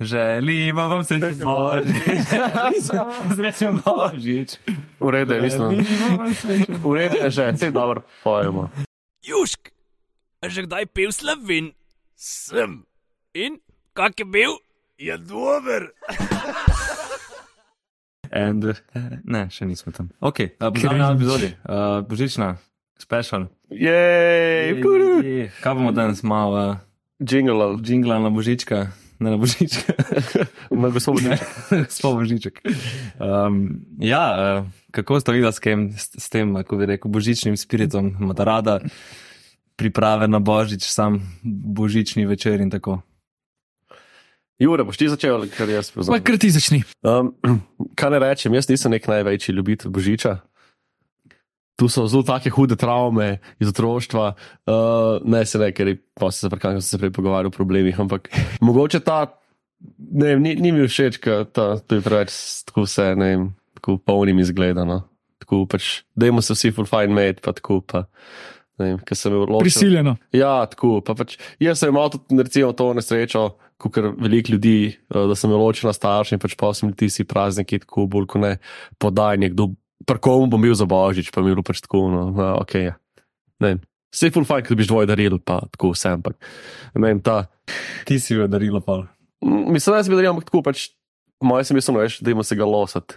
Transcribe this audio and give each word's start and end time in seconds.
Želimo 0.00 0.88
vam 0.88 1.04
srečno 1.04 1.44
božič. 1.44 2.24
Srečno 3.36 3.80
božič. 3.84 4.56
V 5.00 5.10
redu 5.10 5.34
je, 5.34 5.40
mislim. 5.42 5.84
V 6.68 6.94
redu 6.94 7.16
je 7.16 7.30
že, 7.30 7.52
vse 7.52 7.70
dobro 7.70 8.02
pojemo. 8.24 8.70
Južk, 9.22 9.68
že 10.46 10.62
kdaj 10.64 10.86
pil 10.86 11.12
slovin? 11.12 11.72
Sem. 12.16 12.88
In 13.34 13.60
kak 13.92 14.16
je 14.20 14.24
bil? 14.24 14.56
Je 14.96 15.18
dober. 15.18 15.92
And, 18.32 18.64
uh, 18.64 18.74
ne, 19.24 19.50
še 19.52 19.66
nismo 19.68 19.92
tam. 19.92 20.08
Ok, 20.20 20.40
uh, 20.40 20.72
pozdravljeni 20.72 21.04
na 21.04 21.12
epizodi. 21.12 21.48
Uh, 21.64 22.00
božična, 22.08 22.56
special. 22.96 23.50
Jej, 23.68 24.80
puru. 24.80 25.20
Kaj 25.60 25.74
bomo 25.74 25.92
danes 25.92 26.22
malo 26.22 26.56
uh, 26.56 26.76
Jingle, 27.20 27.76
jingla 27.84 28.16
na 28.18 28.30
božička? 28.32 28.88
Ne 29.20 29.30
na 29.30 29.36
božička. 29.36 29.92
na 30.70 30.88
gospod. 30.88 31.20
Sploh 31.88 32.16
božiček. 32.16 32.62
Um, 33.20 33.84
ja, 34.00 34.24
uh, 34.64 34.68
kako 34.96 35.20
ste 35.20 35.36
videli 35.36 35.52
s, 35.52 35.60
kem, 35.60 35.92
s, 35.92 36.28
tem, 36.32 36.54
kako 36.64 36.80
bi 36.80 36.88
rekel, 36.88 37.12
božičnim 37.12 37.56
spiritom, 37.56 38.16
imate 38.16 38.44
rada 38.48 38.80
priprave 39.76 40.28
na 40.28 40.40
božič, 40.40 40.88
sam 40.88 41.20
božični 41.44 42.24
večer 42.26 42.60
in 42.60 42.72
tako. 42.72 43.00
Jure, 44.60 44.84
boš 44.84 45.00
ti 45.00 45.08
začel, 45.08 45.48
ker 45.48 45.68
jaz 45.72 45.88
Pa 45.88 46.00
poznam. 46.00 46.20
kar 46.20 46.36
ti 46.36 46.50
začni. 46.52 46.82
Um, 47.00 47.32
kaj 47.98 48.12
ne 48.12 48.18
rečem, 48.20 48.56
jaz 48.56 48.68
nisem 48.68 48.92
nek 48.92 49.08
največji 49.08 49.56
ljubitelj 49.56 49.92
Božiča. 49.92 50.40
Tu 51.80 51.88
so 51.88 52.04
zelo 52.04 52.20
take 52.28 52.52
hude 52.52 52.76
travme 52.76 53.38
iz 53.56 53.70
otroštva, 53.72 54.24
uh, 54.68 55.16
ne 55.24 55.40
se 55.48 55.56
ne, 55.58 55.70
ker 55.72 55.88
je- 55.88 56.00
pa 56.14 56.28
se 56.28 56.44
zaprkam, 56.44 56.76
ko 56.76 56.84
sem 56.84 56.90
se 56.92 57.00
prej 57.00 57.12
pogovarjal 57.16 57.48
o 57.48 57.56
problemih, 57.56 57.96
ampak 57.96 58.28
mogoče 58.60 59.00
ta, 59.00 59.22
ne 59.96 60.34
vem, 60.34 60.42
ni, 60.44 60.54
ni 60.60 60.72
mi 60.76 60.84
všeč, 60.84 61.16
ker 61.24 61.46
ta, 61.48 61.78
to 61.80 61.96
je 61.96 62.04
preveč 62.04 62.36
tako 62.68 62.84
vse, 62.84 63.14
ne 63.16 63.30
vem, 63.32 63.46
tako 63.80 63.96
polnim 63.96 64.38
izgledano. 64.44 65.06
Tako 65.40 65.64
pač, 65.66 66.02
dajmo 66.12 66.44
se 66.44 66.52
vsi 66.52 66.70
full 66.76 66.86
fine 66.86 67.16
made, 67.16 67.40
pa 67.40 67.56
tako 67.56 67.80
pa. 67.80 68.04
Vem. 68.80 68.96
Prisiljeno. 69.60 70.16
Ja, 70.32 70.64
tako. 70.64 71.00
Pa 71.04 71.12
pač, 71.14 71.34
jaz 71.60 71.80
sem 71.82 71.90
imel 71.92 72.08
tudi 72.12 72.40
recimo, 72.40 72.72
to 72.72 72.92
nesrečo, 72.96 73.42
kot 73.80 73.96
veliko 74.20 74.54
ljudi, 74.54 74.76
eh, 74.96 75.26
da 75.28 75.36
sem 75.36 75.52
ločil 75.52 75.88
na 75.88 75.92
starše 75.92 76.36
in 76.36 76.40
pač 76.40 76.56
pa 76.56 76.72
sem 76.76 76.92
ti 76.92 77.08
si 77.12 77.24
prazniki, 77.24 77.82
tako 77.84 78.06
bolj 78.08 78.26
kot 78.26 78.40
ne 78.40 78.52
podaj 79.00 79.36
nekdo, 79.36 79.72
prkomu 80.06 80.48
bom 80.50 80.62
bil 80.62 80.74
za 80.74 80.86
božič, 80.88 81.30
pa 81.34 81.42
mi 81.42 81.50
je 81.50 81.56
bilo 81.58 81.66
pač 81.66 81.82
tako, 81.84 82.08
no, 82.12 82.22
no 82.34 82.52
ok. 82.62 82.74
Ja. 82.80 82.94
Ne. 83.60 83.76
Vse 84.10 84.30
je 84.30 84.34
full 84.34 84.48
fajn, 84.48 84.64
ko 84.66 84.74
dobiš 84.74 84.90
dvoje 84.90 85.10
daril, 85.10 85.38
pa 85.38 85.60
tako 85.70 85.92
vse, 85.94 86.14
ampak 86.18 86.38
ne 86.96 87.04
vem, 87.04 87.20
ta. 87.22 87.44
Ti 88.08 88.18
si 88.18 88.34
jo 88.34 88.48
darila, 88.50 88.82
pa. 88.82 89.04
Mislim, 89.44 89.94
da 89.94 90.02
sem 90.02 90.10
bil 90.10 90.22
daril, 90.22 90.34
ampak 90.34 90.50
tako 90.50 90.64
pač. 90.66 90.88
Moje 91.40 91.64
sem 91.64 91.78
mislil, 91.78 91.96
veš, 91.96 92.18
da 92.20 92.34
ima 92.34 92.44
se 92.44 92.52
ga 92.52 92.66
losati. 92.68 93.16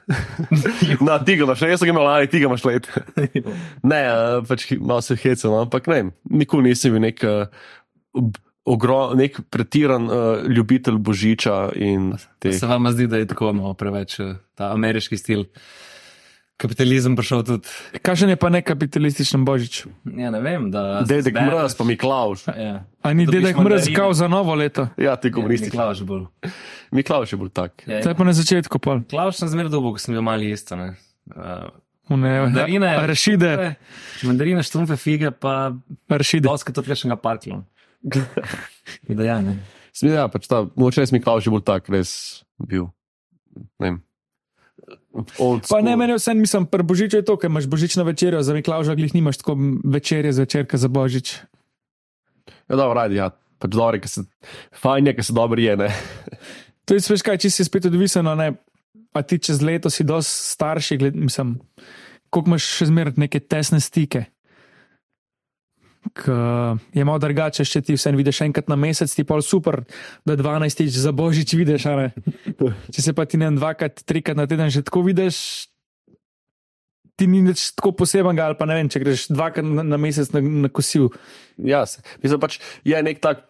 Na, 1.04 1.18
ti 1.20 1.36
ga 1.36 1.44
imaš, 1.44 1.66
jaz 1.68 1.82
sem 1.82 1.90
ga 1.90 1.92
imel 1.92 2.06
lani, 2.08 2.30
ti 2.32 2.40
ga 2.40 2.48
imaš 2.48 2.64
let. 2.64 2.88
Ne, 3.84 4.00
eh, 4.00 4.36
pač 4.48 4.64
malo 4.80 5.04
se 5.04 5.18
hecam, 5.20 5.52
no, 5.52 5.66
ampak 5.66 5.90
ne, 5.92 5.98
nikoli 6.32 6.72
nisem 6.72 6.96
bil 6.96 7.04
nek, 7.04 7.20
eh, 7.28 7.68
ob- 8.16 8.40
ogro, 8.64 9.12
nek 9.20 9.42
pretiran 9.52 10.08
uh, 10.08 10.46
ljubitelj 10.48 10.98
božiča 10.98 11.74
in 11.76 12.14
te. 12.40 12.54
Se 12.56 12.68
vam 12.68 12.88
zdi, 12.92 13.08
da 13.12 13.20
je 13.20 13.28
tako 13.28 13.52
malo 13.54 13.74
preveč 13.74 14.20
eh, 14.20 14.36
ta 14.56 14.72
ameriški 14.72 15.20
stil? 15.20 15.46
Kapitalizem 16.64 17.12
prišel 17.14 17.44
tudi. 17.44 17.68
Kakšen 18.00 18.32
je 18.32 18.38
pa 18.38 18.48
ne 18.48 18.62
kapitalističen 18.62 19.44
božič? 19.44 19.84
Ja, 20.08 20.32
ne 20.32 20.40
vem, 20.40 20.72
da. 20.72 21.04
Dedek 21.04 21.36
zbereš- 21.36 21.50
mraz, 21.50 21.76
pa 21.76 21.84
Miklaus. 21.84 22.48
Ja. 22.48 22.88
A 23.02 23.12
ni 23.12 23.26
dedek 23.26 23.52
mandarine. 23.54 23.84
mrzkal 23.84 24.14
za 24.14 24.28
novo 24.28 24.56
leto? 24.56 24.88
Ja, 24.96 25.16
ti 25.16 25.28
komunistični. 25.28 25.76
Klaus 25.76 26.00
je 26.00 26.06
bolj. 26.06 26.24
Miklaus 26.90 27.28
je 27.28 27.36
bolj 27.36 27.52
tak. 27.52 27.84
Ja, 27.84 28.00
To 28.00 28.08
je 28.08 28.16
pa 28.16 28.24
na 28.24 28.32
začetku 28.32 28.80
pol. 28.80 29.04
Klaus 29.04 29.36
sem 29.36 29.50
zmeraj 29.50 29.70
dobil, 29.70 29.92
ko 29.92 30.00
sem 30.00 30.16
bil 30.16 30.24
mali 30.24 30.48
jesta. 30.48 30.76
ne. 30.76 30.96
Uh, 31.28 31.68
Une, 32.10 32.28
mandarine, 32.42 32.88
Rašide, 33.08 33.76
mandarine, 34.24 34.60
štrumfe, 34.60 34.96
fige, 34.96 35.32
pa 35.32 35.72
rašide. 36.10 36.44
doska 36.44 36.72
tudi 36.72 36.88
kakšnega 36.88 37.16
parkla. 37.16 37.64
Da 39.08 39.24
ja, 39.24 39.38
ne. 39.40 39.60
Sem, 39.94 40.10
ja, 40.10 40.28
pač 40.28 40.48
ta, 40.48 40.64
moče 40.76 41.00
res 41.00 41.12
Miklaus 41.12 41.46
je 41.46 41.52
bolj 41.52 41.64
tak, 41.64 41.88
res 41.88 42.44
bil. 42.60 42.90
Ne 43.80 43.86
vem. 43.88 43.98
Pa 45.70 45.82
ne, 45.86 45.94
meni 45.98 46.16
vse, 46.18 46.34
mislim, 46.34 46.66
pri 46.66 46.84
božiču 46.84 47.20
je 47.22 47.26
to, 47.26 47.38
ker 47.38 47.52
imaš 47.52 47.68
božično 47.70 48.04
večerjo, 48.04 48.42
za 48.42 48.54
Miklauža 48.54 48.96
glih 48.98 49.14
nimaš 49.14 49.38
tako 49.44 49.58
večerje 49.86 50.34
zvečer, 50.34 50.66
za 50.74 50.88
božič. 50.88 51.36
Ja, 52.70 52.76
dobro, 52.76 52.98
radi, 52.98 53.22
ja. 53.22 53.30
Pač 53.62 53.76
dobro, 53.78 54.00
ker 54.02 54.10
se, 54.10 54.26
fajn 54.82 55.08
je, 55.08 55.16
ker 55.16 55.26
se 55.26 55.34
dobro 55.34 55.62
je, 55.62 55.78
ne. 55.78 55.92
To 56.90 56.98
je 56.98 57.04
veš 57.10 57.22
kaj, 57.24 57.38
če 57.46 57.52
si 57.54 57.64
spet 57.64 57.86
odvisno, 57.88 58.34
ne, 58.36 58.50
a 59.14 59.22
ti 59.22 59.38
čez 59.40 59.62
leto 59.62 59.92
si 59.94 60.04
dosti 60.04 60.50
starši, 60.58 60.98
gled, 61.00 61.16
mislim, 61.16 61.56
koliko 62.34 62.56
imaš 62.56 62.68
še 62.80 62.90
zmeraj 62.90 63.22
neke 63.22 63.40
tesne 63.40 63.80
stike. 63.80 64.26
K, 66.06 66.28
je 66.92 67.02
malo 67.02 67.18
drugače, 67.18 67.64
če 67.64 67.82
ti 67.82 67.94
vse 67.94 68.12
vidiš 68.12 68.42
enkrat 68.42 68.68
na 68.68 68.76
mesec, 68.76 69.08
ti 69.08 69.24
pa 69.24 69.40
super, 69.40 69.82
da 70.22 70.36
12 70.36 70.84
za 70.90 71.12
božič 71.12 71.54
vidiš. 71.54 71.88
Če 72.90 73.00
se 73.02 73.14
pa 73.14 73.24
ti 73.24 73.38
ne 73.38 73.48
dvakrat, 73.50 74.04
trikrat 74.04 74.36
na 74.36 74.44
teden 74.44 74.68
že 74.68 74.82
tako 74.82 75.02
vidiš, 75.02 75.72
ti 77.16 77.26
ni 77.26 77.42
nič 77.42 77.72
tako 77.72 77.94
posebenega, 77.94 78.46
ali 78.46 78.58
pa 78.58 78.66
ne 78.66 78.76
vem, 78.76 78.88
če 78.88 79.00
greš 79.00 79.28
dvakrat 79.30 79.64
na, 79.64 79.84
na 79.86 79.98
mesec 79.98 80.30
na, 80.32 80.42
na 80.42 80.70
kosil. 80.70 81.08
Ja, 81.56 81.86
se- 81.86 82.04
mislim 82.20 82.40
pač, 82.40 82.58
je 82.84 83.00
nek 83.00 83.18
tak, 83.18 83.46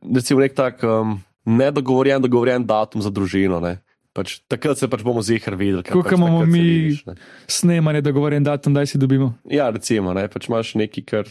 recimo, 0.00 0.40
nek 0.40 0.54
tak 0.54 0.80
um, 0.82 1.18
nedogovorjen, 1.44 2.22
dogovorjen 2.22 2.64
datum 2.64 3.02
za 3.02 3.10
družino. 3.10 3.60
Ne. 3.60 3.76
Pač, 4.14 4.38
takrat 4.46 4.78
se 4.78 4.86
pač 4.86 5.02
bomo 5.02 5.18
zihar 5.20 5.52
videli. 5.52 5.82
ker 5.82 5.90
Tako 5.90 6.06
pač 6.06 6.14
imamo 6.16 6.44
mi- 6.44 6.62
vidiš, 6.62 7.04
ne. 7.04 7.14
Snemanje, 7.44 8.00
dogovorjen 8.00 8.42
datum, 8.42 8.72
da 8.72 8.86
si 8.86 8.96
dobimo. 8.96 9.34
Ja, 9.44 9.68
recimo, 9.68 10.14
ne, 10.14 10.28
pač 10.28 10.46
imaš 10.46 10.76
nekaj, 10.78 11.04
kar 11.04 11.26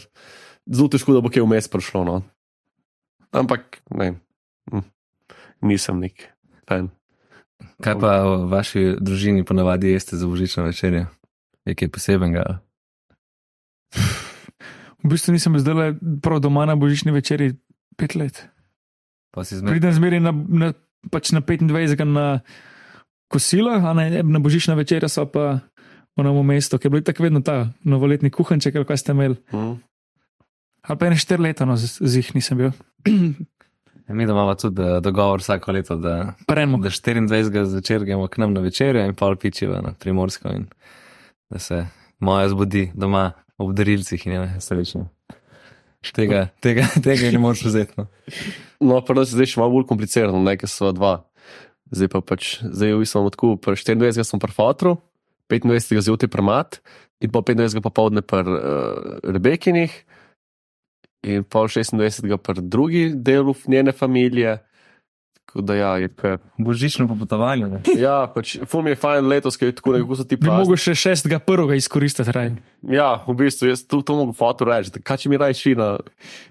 zelo 0.70 0.88
težko, 0.88 1.14
da 1.16 1.22
bo 1.24 1.32
kaj 1.32 1.44
vmes 1.44 1.68
prišlo. 1.70 2.04
No. 2.04 2.16
Ampak, 3.34 3.80
ne, 3.90 4.14
hm, 4.70 4.84
nisem 5.66 6.00
nek 6.02 6.28
fan. 6.68 6.92
Kaj 7.82 7.94
pa 7.98 8.12
v 8.24 8.48
vaši 8.50 8.82
družini 9.00 9.44
ponavadi 9.46 9.94
jeste 9.94 10.16
za 10.16 10.28
božično 10.28 10.66
večerjo? 10.68 11.06
Je 11.64 11.74
kaj 11.74 11.90
posebenega? 11.90 12.60
V 15.04 15.12
bistvu 15.12 15.34
nisem 15.36 15.56
zdaj 15.60 15.74
le 15.74 15.86
prav 16.24 16.40
doma 16.40 16.64
na 16.68 16.76
božični 16.76 17.12
večerji 17.12 17.56
pet 17.96 18.14
let. 18.16 18.44
Zmeraj. 19.34 19.74
Pridem 19.74 19.92
zmeraj 19.92 20.20
na, 20.22 20.32
na, 20.32 20.68
pač 21.10 21.34
na 21.34 21.42
25 21.42 22.04
na 22.06 22.40
kosilo, 23.28 23.74
a 23.74 23.92
ne 23.92 24.22
na 24.22 24.38
božična 24.38 24.78
večerja, 24.78 25.10
so 25.10 25.26
pa 25.26 25.58
v 26.14 26.22
novem 26.22 26.54
mestu, 26.54 26.78
ki 26.78 26.86
je 26.86 26.90
bil 26.94 27.02
tako 27.02 27.26
vedno 27.26 27.42
ta 27.42 27.74
novoletni 27.82 28.30
kuhanček, 28.30 28.78
kaj 28.86 28.98
ste 29.02 29.12
imeli. 29.12 29.36
Hm. 29.50 29.74
Ali 30.84 31.00
pa 31.00 31.08
ene 31.08 31.16
štiri 31.16 31.42
leta, 31.42 31.64
no, 31.64 31.76
z, 31.80 31.96
z 32.00 32.20
jih 32.20 32.34
nisem 32.36 32.60
bil. 32.60 32.72
Mi 34.08 34.26
da 34.26 34.32
imamo 34.32 34.54
tudi 34.54 34.82
eh, 34.82 35.00
dogovor 35.00 35.40
vsako 35.40 35.72
leto, 35.72 35.96
da, 35.96 36.34
Premo. 36.46 36.78
da 36.78 36.88
24. 36.88 37.64
zvečer 37.64 38.04
gremo 38.04 38.28
k 38.28 38.38
nam 38.38 38.52
na 38.52 38.60
večerjo 38.60 39.04
in 39.04 39.14
pol 39.14 39.36
pičiva 39.36 39.80
na 39.80 39.94
primorsko 40.00 40.52
in 40.52 40.66
da 41.50 41.58
se 41.58 41.86
moja 42.18 42.48
zbudi 42.48 42.90
doma 42.94 43.32
ob 43.58 43.72
darilcih 43.72 44.26
in 44.26 44.32
je 44.32 44.60
srečno. 44.60 45.08
Tega, 46.12 46.48
tega, 46.60 46.84
tega 47.04 47.30
ne 47.32 47.38
moreš 47.38 47.64
vzeti. 47.64 47.92
No. 47.96 48.06
No, 48.80 49.00
prvo 49.00 49.24
se 49.24 49.38
zdaj 49.38 49.54
še 49.54 49.60
malo 49.62 49.72
bolj 49.72 49.86
komplicirano, 49.88 50.42
ne, 50.42 50.56
ker 50.60 50.68
so 50.68 50.92
dva. 50.92 51.22
Zdaj 51.94 52.10
pa 52.12 52.20
pač, 52.20 52.58
zdaj 52.60 52.92
v 52.92 53.04
bistvu 53.04 53.30
tako, 53.32 53.54
24. 53.56 54.24
sem 54.26 54.42
pri 54.42 54.52
fotru, 54.52 54.98
25. 55.48 56.02
zjutraj 56.04 56.28
pri 56.28 56.44
mat 56.44 56.80
in 57.24 57.32
pa 57.32 57.40
25. 57.40 57.80
popovdne 57.80 58.20
pri 58.20 58.44
uh, 58.44 59.16
Rebekinih 59.24 59.94
in 61.24 61.44
pol 61.44 61.68
26. 61.68 62.36
pri 62.36 62.62
drugi 62.62 63.10
delu 63.14 63.54
njene 63.66 63.92
familije. 63.92 64.58
Tako 65.54 65.62
da 65.62 65.74
ja, 65.74 65.96
je 65.96 66.08
kar. 66.08 66.38
Božično 66.58 67.08
popotovanje. 67.08 67.66
Ne? 67.66 67.80
Ja, 67.96 68.24
pač 68.34 68.56
fum 68.66 68.88
je 68.90 68.96
fajn 68.98 69.28
letos, 69.30 69.54
ker 69.56 69.68
je 69.68 69.76
tako 69.78 69.92
nekako 69.94 70.16
so 70.18 70.24
ti 70.26 70.34
Bi 70.40 70.50
mogel 70.50 70.74
še 70.80 70.96
šestega 70.98 71.38
prvega 71.38 71.76
izkoristiti. 71.78 72.32
Raj. 72.34 72.48
Ja, 72.90 73.20
v 73.22 73.36
bistvu, 73.38 73.68
jaz 73.70 73.84
tu 73.86 74.00
to 74.02 74.16
mogo 74.18 74.34
foto 74.34 74.66
reči, 74.66 74.90
da 74.96 74.98
kaj 74.98 75.22
če 75.22 75.30
mi 75.30 75.38
raj 75.38 75.54
šli 75.54 75.76
na, 75.78 75.92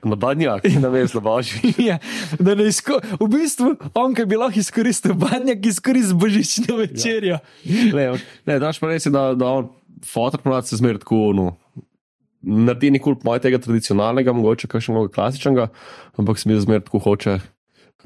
na 0.08 0.16
badnjak, 0.16 0.70
na 0.80 0.94
mest 0.94 1.20
na 1.20 1.24
božji. 1.26 1.74
Ja, 1.90 1.98
da 2.40 2.56
ne 2.56 2.70
izko... 2.72 3.02
V 3.20 3.28
bistvu, 3.28 3.74
on, 3.92 4.16
ki 4.16 4.24
bi 4.30 4.40
lahko 4.40 4.64
izkoristil 4.64 5.18
badnjak, 5.20 5.66
izkoristil 5.74 6.22
božično 6.24 6.80
večerjo. 6.80 7.42
Ne, 7.92 8.08
ne 8.48 8.60
daš 8.64 8.80
pa 8.80 8.94
res, 8.94 9.10
da, 9.12 9.34
da 9.36 9.52
on 9.52 9.68
fotoaparat 10.08 10.72
se 10.72 10.80
zmeraj 10.80 11.04
tako, 11.04 11.34
no, 11.36 11.50
naredi 12.44 12.92
nikoli 12.92 13.20
mojem 13.24 13.44
tega 13.48 13.60
tradicionalnega, 13.64 14.36
mogoče 14.36 14.70
kakšnega 14.72 15.12
klasičnega, 15.16 15.68
ampak 16.20 16.40
se 16.40 16.50
mi 16.50 16.60
zmeraj 16.60 16.86
tako 16.88 17.02
hoče, 17.08 17.38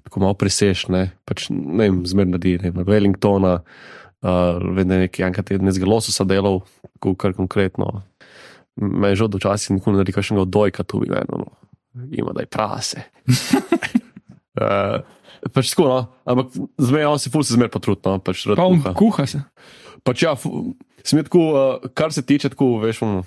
tako 0.04 0.24
malo 0.24 0.38
preseš, 0.38 0.88
ne, 0.94 1.08
pač 1.28 1.50
ne 1.50 1.88
vem, 1.88 2.02
zmeraj 2.08 2.32
naredi, 2.34 2.56
ne 2.64 2.72
vem, 2.72 2.86
Wellingtona, 2.88 3.58
uh, 3.60 4.60
vedno 4.78 5.02
nekaj 5.04 5.28
enkrat 5.30 5.50
tedne 5.52 5.74
z 5.74 5.88
lososa 5.88 6.28
delal, 6.28 6.62
tako 6.98 7.16
kar 7.20 7.36
konkretno. 7.38 8.02
Me 8.78 9.10
je 9.10 9.24
že 9.24 9.26
včasih 9.34 9.74
nikoli 9.74 9.98
ne 9.98 10.04
naredi 10.04 10.14
kakšnega 10.14 10.46
odojka 10.46 10.86
tu, 10.86 11.02
in 11.06 11.18
eno, 11.18 11.42
no, 11.42 12.08
ima 12.12 12.34
da 12.34 12.46
je 12.46 12.52
prase. 12.52 13.08
Uh, 14.58 15.06
Pač 15.54 15.70
tako, 15.70 15.86
no. 15.86 16.00
Ampak 16.26 16.56
zmeraj 16.82 17.12
on 17.12 17.20
si 17.22 17.30
ful 17.30 17.44
se 17.46 17.54
zmeraj 17.54 17.72
potrudno, 17.76 18.18
pač 18.26 18.42
rad 18.50 18.58
Pa 18.58 18.66
on 18.66 18.82
kuha. 18.82 18.94
kuha 18.98 19.26
se. 19.30 19.42
Pač 20.06 20.24
ja, 20.26 20.34
sem 21.06 21.22
tako, 21.28 21.44
uh, 21.54 21.92
kar 21.98 22.14
se 22.16 22.24
tiče 22.26 22.52
tako, 22.56 22.78
veš, 22.82 23.04
um, 23.06 23.20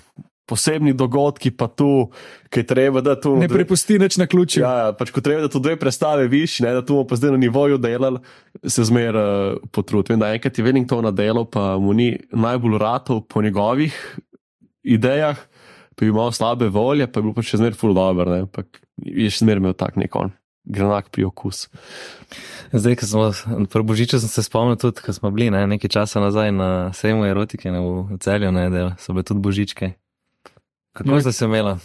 posebni 0.45 0.93
dogodki, 0.97 1.51
pa 1.55 1.67
tu, 1.67 2.09
ki 2.51 2.63
je 2.63 2.67
treba, 2.67 3.01
da 3.01 3.15
tu 3.19 3.35
Ne 3.39 3.47
prepusti 3.51 3.99
nič 4.01 4.17
na 4.19 4.27
ključu. 4.27 4.61
Ja, 4.63 4.71
ja, 4.77 4.89
pač 4.97 5.13
ko 5.13 5.23
treba, 5.23 5.45
da 5.45 5.51
tu 5.51 5.61
dve 5.63 5.77
predstave 5.79 6.27
viš, 6.31 6.59
ne, 6.65 6.73
da 6.75 6.83
tu 6.85 6.97
bomo 6.97 7.07
pa 7.07 7.19
zdaj 7.19 7.35
na 7.35 7.39
nivoju 7.41 7.79
delali, 7.81 8.19
se 8.65 8.83
zmer 8.87 9.15
uh, 9.15 9.61
potrudim. 9.71 10.19
Da 10.19 10.33
enkrat 10.35 10.57
je 10.57 10.65
Wellington 10.65 11.07
delal, 11.15 11.47
pa 11.47 11.77
mu 11.79 11.95
ni 11.95 12.13
najbolj 12.31 12.77
ratov 12.81 13.23
po 13.29 13.41
njegovih 13.41 13.95
idejah, 14.83 15.39
pa 15.95 16.05
je 16.05 16.11
malo 16.11 16.31
slabe 16.31 16.67
volje, 16.67 17.07
pa 17.07 17.19
je 17.19 17.29
bil 17.29 17.35
pa 17.37 17.45
še 17.45 17.61
zmer 17.61 17.77
full 17.77 17.95
dober, 17.95 18.27
ne, 18.27 18.45
pa 18.49 18.65
je 18.97 19.29
še 19.29 19.45
zmer 19.45 19.61
imel 19.61 19.77
tak 19.77 19.99
nek 20.01 20.15
on. 20.17 20.33
Granak 20.61 21.07
pri 21.09 21.25
okus. 21.25 21.71
Zdaj, 22.69 22.99
ko 23.01 23.07
smo 23.09 23.23
pri 23.65 23.81
Božiču, 23.81 24.19
sem 24.21 24.29
se 24.29 24.43
spomnil 24.45 24.77
tudi, 24.77 25.01
ko 25.01 25.13
smo 25.13 25.31
bili 25.33 25.49
ne, 25.49 25.63
nekaj 25.65 25.89
časa 25.89 26.21
nazaj 26.21 26.53
na 26.53 26.69
sejmu 26.93 27.25
erotike 27.25 27.73
ne, 27.73 27.81
v 27.81 28.19
celju, 28.21 28.51
ne, 28.53 28.67
da 28.69 28.83
so 29.01 29.15
bile 29.15 29.25
tudi 29.25 29.41
Božičke. 29.41 29.93
Kako 30.93 31.09
No. 31.09 31.21
ste 31.21 31.31
se 31.31 31.45
imela? 31.45 31.77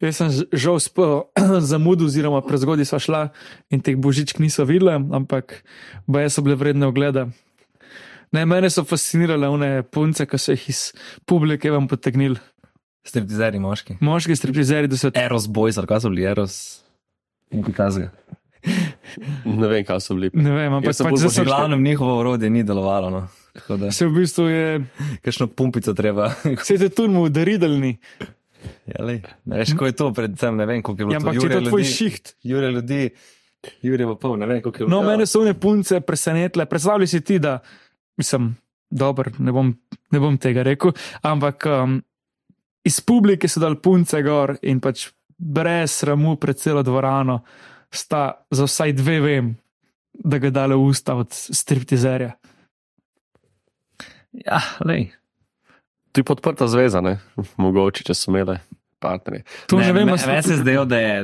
Jaz 0.00 0.16
sem 0.16 0.28
žal 0.52 0.78
sp- 0.78 1.26
zamudil, 1.64 2.06
oziroma 2.06 2.40
prezgodaj 2.40 2.84
sva 2.84 2.98
šla 2.98 3.22
in 3.68 3.80
teh 3.80 3.96
božičk 3.96 4.38
niso 4.38 4.64
videla, 4.64 4.94
ampak 4.94 5.64
boje 6.06 6.30
so 6.30 6.40
bile 6.40 6.54
vredne 6.54 6.86
ogleda. 6.86 7.28
Ne, 8.30 8.44
mene 8.44 8.68
so 8.70 8.84
fascinirale 8.84 9.48
one 9.48 9.82
punce, 9.84 10.26
ki 10.26 10.38
so 10.38 10.52
jih 10.52 10.68
iz 10.68 10.80
publike 11.24 11.70
vam 11.70 11.88
potegnili. 11.88 12.36
Striptizeri 13.02 13.58
moški. 13.58 13.96
Moški 14.00 14.36
striptizeri, 14.36 14.86
da 14.86 14.96
so 14.96 15.08
Eros 15.16 15.46
Boys, 15.48 15.78
ali 15.78 15.86
kaj 15.86 16.00
so 16.00 16.10
bili 16.10 16.26
Eros? 16.28 16.58
Nekaj 17.50 17.74
tazga. 17.74 18.10
Ne 19.44 19.68
vem, 19.68 19.80
kaj 19.82 20.00
so 20.00 20.14
bili. 20.14 20.28
ne 20.34 20.50
vem, 20.52 20.72
ampak 20.74 20.92
sem 20.92 21.08
pač 21.08 21.22
V 21.22 21.30
so 21.30 21.42
glavnem 21.42 21.80
njihovo 21.82 22.18
orodje 22.18 22.50
ni 22.50 22.62
delovalo. 22.62 23.08
No. 23.10 23.22
Se 23.90 24.06
v 24.06 24.12
bistvu 24.14 24.48
je, 24.48 24.66
kakšno 25.24 25.48
pumpico 25.50 25.94
treba. 25.94 26.30
se 26.66 26.74
je 26.74 26.88
tu 26.88 27.08
mu 27.08 27.28
daridalni, 27.28 27.96
ja, 28.86 29.04
lej. 29.04 29.22
ne 29.44 29.58
veš, 29.62 29.74
ko 29.78 29.88
je 29.88 29.96
to 29.96 30.12
predvsem, 30.14 30.56
ne 30.56 30.66
vem, 30.66 30.82
koliko 30.82 31.02
je 31.02 31.06
bilo. 31.06 31.16
ja, 31.16 31.20
to. 31.20 31.26
ampak 31.26 31.42
če 31.42 31.48
je 31.48 31.58
to 31.58 31.70
tvoj 31.70 31.84
šiht. 31.84 32.34
Jure 32.42 32.70
ljudi, 32.74 33.02
Jure 33.82 34.06
pa 34.06 34.14
pol, 34.14 34.36
ne 34.38 34.46
vem, 34.46 34.62
koliko 34.62 34.82
je 34.82 34.86
bilo. 34.86 34.94
No, 34.94 35.02
mene 35.06 35.26
so 35.26 35.42
one 35.42 35.54
punce 35.58 36.00
presenetile. 36.00 36.68
Predstavljaj 36.70 37.10
si 37.10 37.20
ti, 37.20 37.38
da 37.42 37.58
mislim, 38.18 38.52
dober, 38.90 39.32
ne 39.38 39.52
bom, 39.52 39.72
ne 40.10 40.20
bom 40.20 40.38
tega 40.38 40.62
rekel, 40.66 40.94
ampak 41.26 41.66
um, 41.66 41.98
iz 42.86 43.00
publike 43.04 43.48
so 43.48 43.60
dal 43.60 43.78
punce 43.82 44.22
gor 44.22 44.54
in 44.62 44.80
pač 44.80 45.08
brez 45.38 46.00
sramu 46.00 46.36
pred 46.40 46.58
celo 46.58 46.82
dvorano 46.82 47.42
sta 47.90 48.46
za 48.50 48.66
vsaj 48.66 48.92
dve 48.98 49.20
vem, 49.20 49.52
da 50.12 50.38
ga 50.38 50.50
dale 50.50 50.76
usta 50.76 51.14
od 51.14 51.32
striptizerja. 51.32 52.32
Ja, 54.40 54.60
lej. 54.80 55.10
Tu 56.08 56.20
je 56.20 56.24
podprta 56.24 56.66
zveza, 56.66 57.00
ne? 57.00 57.18
mogoče, 57.56 58.02
če 58.02 58.14
so 58.14 58.30
imele 58.30 58.58
partnerje. 58.98 59.44
To 59.66 59.76
ne, 59.76 59.84
ne 59.84 59.92
vem, 59.92 60.04
me- 60.04 60.14
ali 60.14 60.22
Meni 60.24 60.42
se 60.42 60.48
smo- 60.48 60.52
je 60.52 60.58
zdelo, 60.58 60.84
da 60.84 60.96
je 60.96 61.14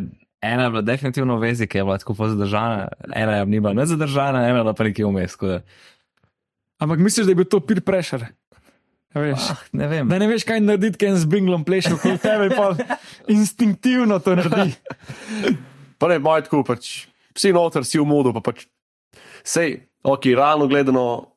ena 0.40 0.68
bila 0.68 0.82
definitivno 0.82 1.36
v 1.36 1.44
vezi, 1.44 1.66
ki 1.66 1.78
je 1.78 1.84
bila 1.84 1.96
tako 1.96 2.14
pol 2.14 2.28
zadržana, 2.28 2.88
ena 3.12 3.36
je 3.36 3.46
bila 3.48 3.72
ne 3.72 3.84
zadržana, 3.84 4.42
ena 4.42 4.52
je 4.52 4.62
bila 4.62 4.72
pa 4.72 4.84
nekje 4.84 5.04
vmes. 5.04 5.36
da- 5.36 5.62
ampak 6.78 6.98
misliš, 7.00 7.24
da 7.24 7.30
je 7.30 7.36
bil 7.36 7.44
to 7.46 7.60
peer 7.60 7.80
pressure? 7.80 8.28
A 9.10 9.20
Veš, 9.20 9.38
Ah, 9.48 9.58
ne 9.72 9.86
vem. 9.86 10.08
da 10.08 10.18
ne 10.18 10.26
veš, 10.26 10.42
kaj 10.42 10.58
narediti, 10.60 10.98
kaj 10.98 11.14
z 11.16 11.26
binglom 11.26 11.62
plešeš, 11.62 11.96
kot 11.96 12.18
tebe, 12.18 12.50
pa 12.50 12.74
instinktivno 13.28 14.18
to 14.18 14.34
naredi. 14.34 14.74
Pa 15.94 16.08
ne, 16.08 16.18
moj 16.18 16.42
tako, 16.42 16.64
pač, 16.64 17.06
vsi 17.32 17.52
noter, 17.52 17.86
si 17.86 17.96
v 17.96 18.04
modu, 18.04 18.32
pa 18.34 18.42
pač, 18.42 18.66
sej, 19.40 19.76
ok, 20.02 20.26
realno 20.34 20.66
gledano, 20.66 21.30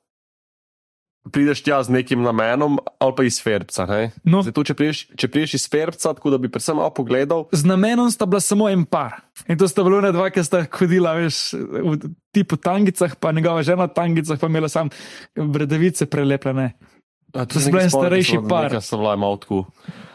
prideš 1.34 1.62
tja 1.66 1.80
z 1.84 1.94
nekim 1.94 2.22
namenom, 2.26 2.78
ali 3.00 3.14
pa 3.18 3.24
iz 3.28 3.40
ferbca. 3.44 3.86
ne. 3.86 4.12
No. 4.24 4.42
Zdaj, 4.46 4.54
tu, 4.54 4.64
če, 4.68 4.76
prideš, 4.78 5.00
če 5.18 5.30
prideš 5.32 5.56
iz 5.60 5.66
ferbca, 5.72 6.14
tako 6.18 6.34
da 6.34 6.40
bi 6.42 6.52
predvsem 6.52 6.78
malo 6.80 6.92
pogledal, 6.96 7.48
z 7.52 7.68
namenom 7.68 8.12
sta 8.12 8.26
bila 8.30 8.42
samo 8.44 8.70
en 8.70 8.86
par. 8.86 9.22
In 9.48 9.58
to 9.60 9.68
sta 9.68 9.86
bila 9.86 10.02
ona 10.02 10.12
dva, 10.16 10.30
ki 10.34 10.44
sta 10.46 10.64
hodila, 10.66 11.16
veš, 11.20 11.54
v 11.58 12.12
tipu 12.36 12.60
tangicah, 12.60 13.16
pa 13.20 13.32
njegova 13.36 13.64
žena 13.66 13.90
v 13.90 13.96
tangicah, 13.98 14.40
pa 14.40 14.50
imela 14.52 14.70
sam 14.72 14.92
bredevice 15.36 16.10
prelepljene. 16.10 16.74
A, 17.36 17.44
To 17.46 17.60
so 17.60 17.70
bili 17.70 17.90
starejši 17.92 18.40
par. 18.50 18.72
Ja, 18.74 18.82
so 18.82 18.98
bila 18.98 19.16
malo 19.20 19.38
tako. 19.38 19.66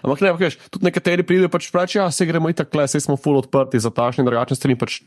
Ampak 0.02 0.24
ne, 0.24 0.32
veš, 0.32 0.56
tudi 0.72 0.88
nekateri 0.88 1.22
pridejo 1.26 1.52
pač 1.52 1.68
reči, 1.74 2.00
ja, 2.00 2.08
se 2.10 2.26
gremo 2.26 2.50
itak 2.50 2.72
le, 2.74 2.88
saj 2.88 3.04
smo 3.04 3.18
full 3.20 3.38
odprti 3.38 3.78
za 3.78 3.92
takšne 3.94 4.24
in 4.24 4.30
drugačne 4.30 4.56
stvari, 4.58 4.78
pač, 4.80 5.02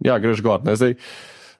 ja, 0.00 0.16
greš 0.22 0.40
gor. 0.46 0.62
Ne, 0.64 0.78
zdaj, 0.78 0.94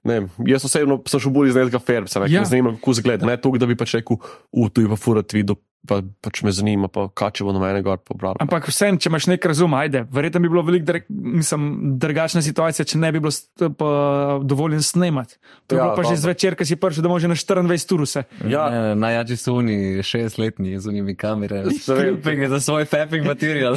ne, 0.04 0.22
jaz 0.46 0.64
osebno 0.64 1.00
sem 1.08 1.20
šel 1.20 1.32
bolj 1.34 1.52
iz 1.52 1.60
nekega 1.60 1.80
ferbca, 1.80 2.20
ne, 2.24 2.30
Ja. 2.32 2.40
ja. 2.40 2.48
zanima, 2.48 2.74
kako 2.78 2.98
zgleda, 3.00 3.26
ne 3.26 3.36
to, 3.36 3.52
da 3.58 3.66
bi 3.66 3.76
pač 3.76 3.94
rekel, 3.98 4.20
u, 4.52 4.68
tu 4.68 4.84
je 4.84 4.88
pa 4.88 4.96
furat 5.00 5.32
video, 5.32 5.56
pa 5.84 5.98
pač 6.24 6.40
me 6.40 6.48
zanima, 6.52 6.88
pa 6.88 7.10
kaj 7.12 7.34
če 7.36 7.44
bo 7.44 7.52
na 7.52 7.60
mene 7.60 7.82
gor 7.84 7.98
pobral. 8.00 8.38
Ampak 8.40 8.70
vsem, 8.70 8.96
če 8.96 9.10
imaš 9.10 9.26
nek 9.28 9.44
razum, 9.44 9.74
ajde, 9.76 10.06
verjetno 10.08 10.40
bi 10.40 10.48
bilo 10.48 10.62
veliko 10.64 10.94
mislim, 11.08 11.66
drugačna 12.00 12.40
situacija, 12.40 12.86
če 12.88 13.00
ne 13.02 13.10
bi 13.12 13.20
bilo 13.20 14.40
dovoljen 14.44 14.80
snemati. 14.82 15.36
To 15.66 15.76
je 15.76 15.78
Ja, 15.78 15.84
bilo 15.84 15.96
pa 15.96 16.08
že 16.08 16.16
zvečer, 16.16 16.56
ki 16.56 16.64
si 16.64 16.76
prišel 16.80 17.04
domov 17.04 17.20
že 17.20 17.28
na 17.28 17.36
24 17.36 17.94
ur 17.94 18.04
vse. 18.06 18.24
Ja. 18.48 18.64
Ne, 18.70 18.80
ne, 18.80 18.94
Najjači 18.96 19.36
so 19.36 19.58
oni, 19.60 20.00
šestletni, 20.00 20.78
z 20.80 20.88
unimi 20.88 21.12
kamerami. 21.16 21.68
Vem. 21.68 21.78
Skriping 21.84 22.48
za 22.48 22.60
svoj 22.64 22.84
fapping 22.88 23.26
material. 23.28 23.76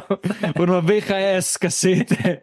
Urma 0.60 0.80
VHS 0.84 1.56
kasete, 1.56 2.42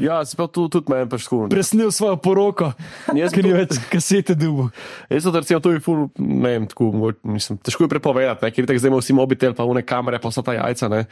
Ja, 0.00 0.20
spet 0.24 0.52
tu 0.54 0.68
tudi 0.70 0.92
meni 0.92 1.08
pač 1.10 1.26
tako. 1.26 1.48
presnil 1.50 1.90
svojo 1.90 2.16
poroko, 2.22 2.72
ker 3.06 3.44
ni 3.44 3.50
to- 3.50 3.56
več 3.56 3.78
kasete 3.90 4.36
dubu. 4.38 4.70
Jaz 5.10 5.26
sem 5.26 5.34
recimo 5.34 5.60
tu 5.60 5.74
ful, 5.80 6.08
ne 6.18 6.52
vem, 6.54 6.66
tako, 6.70 7.12
mislim, 7.24 7.58
težko 7.58 7.84
je 7.84 7.88
prepovedati, 7.88 8.44
ne, 8.44 8.50
ker 8.54 8.66
tako 8.66 8.78
zdaj 8.78 8.90
imamo 8.92 9.02
vsi 9.02 9.16
mobitel, 9.16 9.54
pa 9.54 9.66
une 9.66 9.82
kamere, 9.82 10.20
pa 10.22 10.30
vsa 10.30 10.42
ta 10.46 10.54
jajca, 10.54 10.88
ne. 10.88 11.06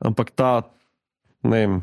Ampak 0.00 0.32
ta, 0.36 0.62
ne 1.44 1.60
vem, 1.66 1.80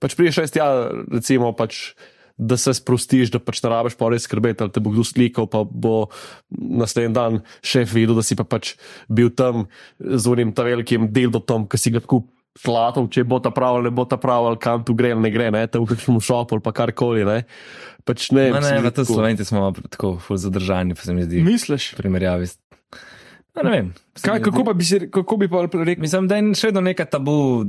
pač 0.00 0.16
priješ 0.16 0.40
šest 0.42 0.56
ja, 0.56 0.90
recimo 1.12 1.52
pač. 1.56 1.94
Da 2.40 2.56
se 2.56 2.72
sprostiš, 2.72 3.28
da 3.28 3.36
pač 3.36 3.58
ne 3.60 3.68
rabiš 3.68 3.98
pa 4.00 4.08
res 4.08 4.24
skrbeti, 4.24 4.64
ali 4.64 4.72
te 4.72 4.80
bo 4.80 4.88
kdo 4.88 5.04
slikal, 5.04 5.44
pa 5.44 5.60
bo 5.60 6.08
naslednji 6.56 7.12
dan 7.12 7.42
šef 7.60 7.92
videl, 7.92 8.16
da 8.16 8.24
si 8.24 8.32
pa 8.32 8.46
pač 8.48 8.80
bil 9.12 9.28
tam 9.28 9.66
z 10.00 10.24
unim 10.24 10.48
ta 10.56 10.64
velikim 10.64 11.12
delom, 11.12 11.68
ki 11.68 11.76
si 11.76 11.92
ga 11.92 12.00
tako 12.00 12.24
flatov, 12.56 13.06
če 13.08 13.22
bo 13.22 13.38
ta 13.38 13.50
prav 13.50 13.76
ali 13.76 13.84
ne 13.84 13.92
bo 13.92 14.04
ta 14.04 14.16
prav, 14.16 14.44
ali 14.44 14.58
kam 14.58 14.82
tu 14.82 14.92
gre 14.92 15.12
ali 15.12 15.20
ne 15.20 15.30
gre, 15.30 15.50
ne, 15.50 15.66
tam 15.66 15.84
v 15.84 15.92
kakšnem 15.92 16.18
šopu 16.18 16.52
ali 16.52 16.60
pa 16.60 16.72
karkoli, 16.72 17.22
ne. 17.22 17.44
Pač 18.02 18.30
ne, 18.30 18.48
Ne, 18.48 18.50
mi 18.50 18.58
ne, 18.58 18.62
zdi 18.64 18.80
tudi 18.80 18.96
tako- 18.96 19.14
slovenci 19.14 19.44
smo 19.44 19.60
tako 19.88 20.18
ful 20.18 20.36
zadržani, 20.36 20.94
pa 20.94 21.02
se 21.02 21.12
mi 21.12 21.22
zdi. 21.22 21.42
Misliš? 21.42 21.94
Primerjavi. 21.94 22.48
No, 23.52 23.62
ne 23.62 23.70
vem. 23.70 23.86
Kaj, 24.14 24.34
mi 24.34 24.40
kako, 24.40 24.56
zdi- 24.56 24.64
pa 24.64 24.72
bi 24.72 24.84
si, 24.84 24.98
kako 25.08 25.36
bi 25.36 25.48
pa 25.48 25.62
rekel? 25.64 26.00
Mislim, 26.00 26.26
da 26.26 26.36
je 26.36 26.54
še 26.54 26.66
vedno 26.66 26.80
neka 26.82 27.04
tabu. 27.06 27.66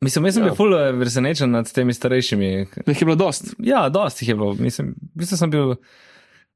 Mislim, 0.00 0.24
jaz 0.24 0.34
sem 0.34 0.42
Ja. 0.42 0.48
bil 0.48 0.54
ful 0.54 0.70
eh, 0.70 0.92
presenečen 0.92 1.50
nad 1.50 1.64
temi 1.66 1.92
starejšimi. 1.92 2.48
Jih 2.84 2.94
je 2.94 3.04
bilo 3.04 3.16
dost. 3.16 3.54
Ja, 3.58 3.88
dosti 3.88 4.22
jih 4.22 4.28
je 4.28 4.34
bilo. 4.34 4.54
Mislim, 4.54 4.90
v 4.92 5.16
bistvu 5.16 5.36
sem 5.36 5.50
bil 5.50 5.74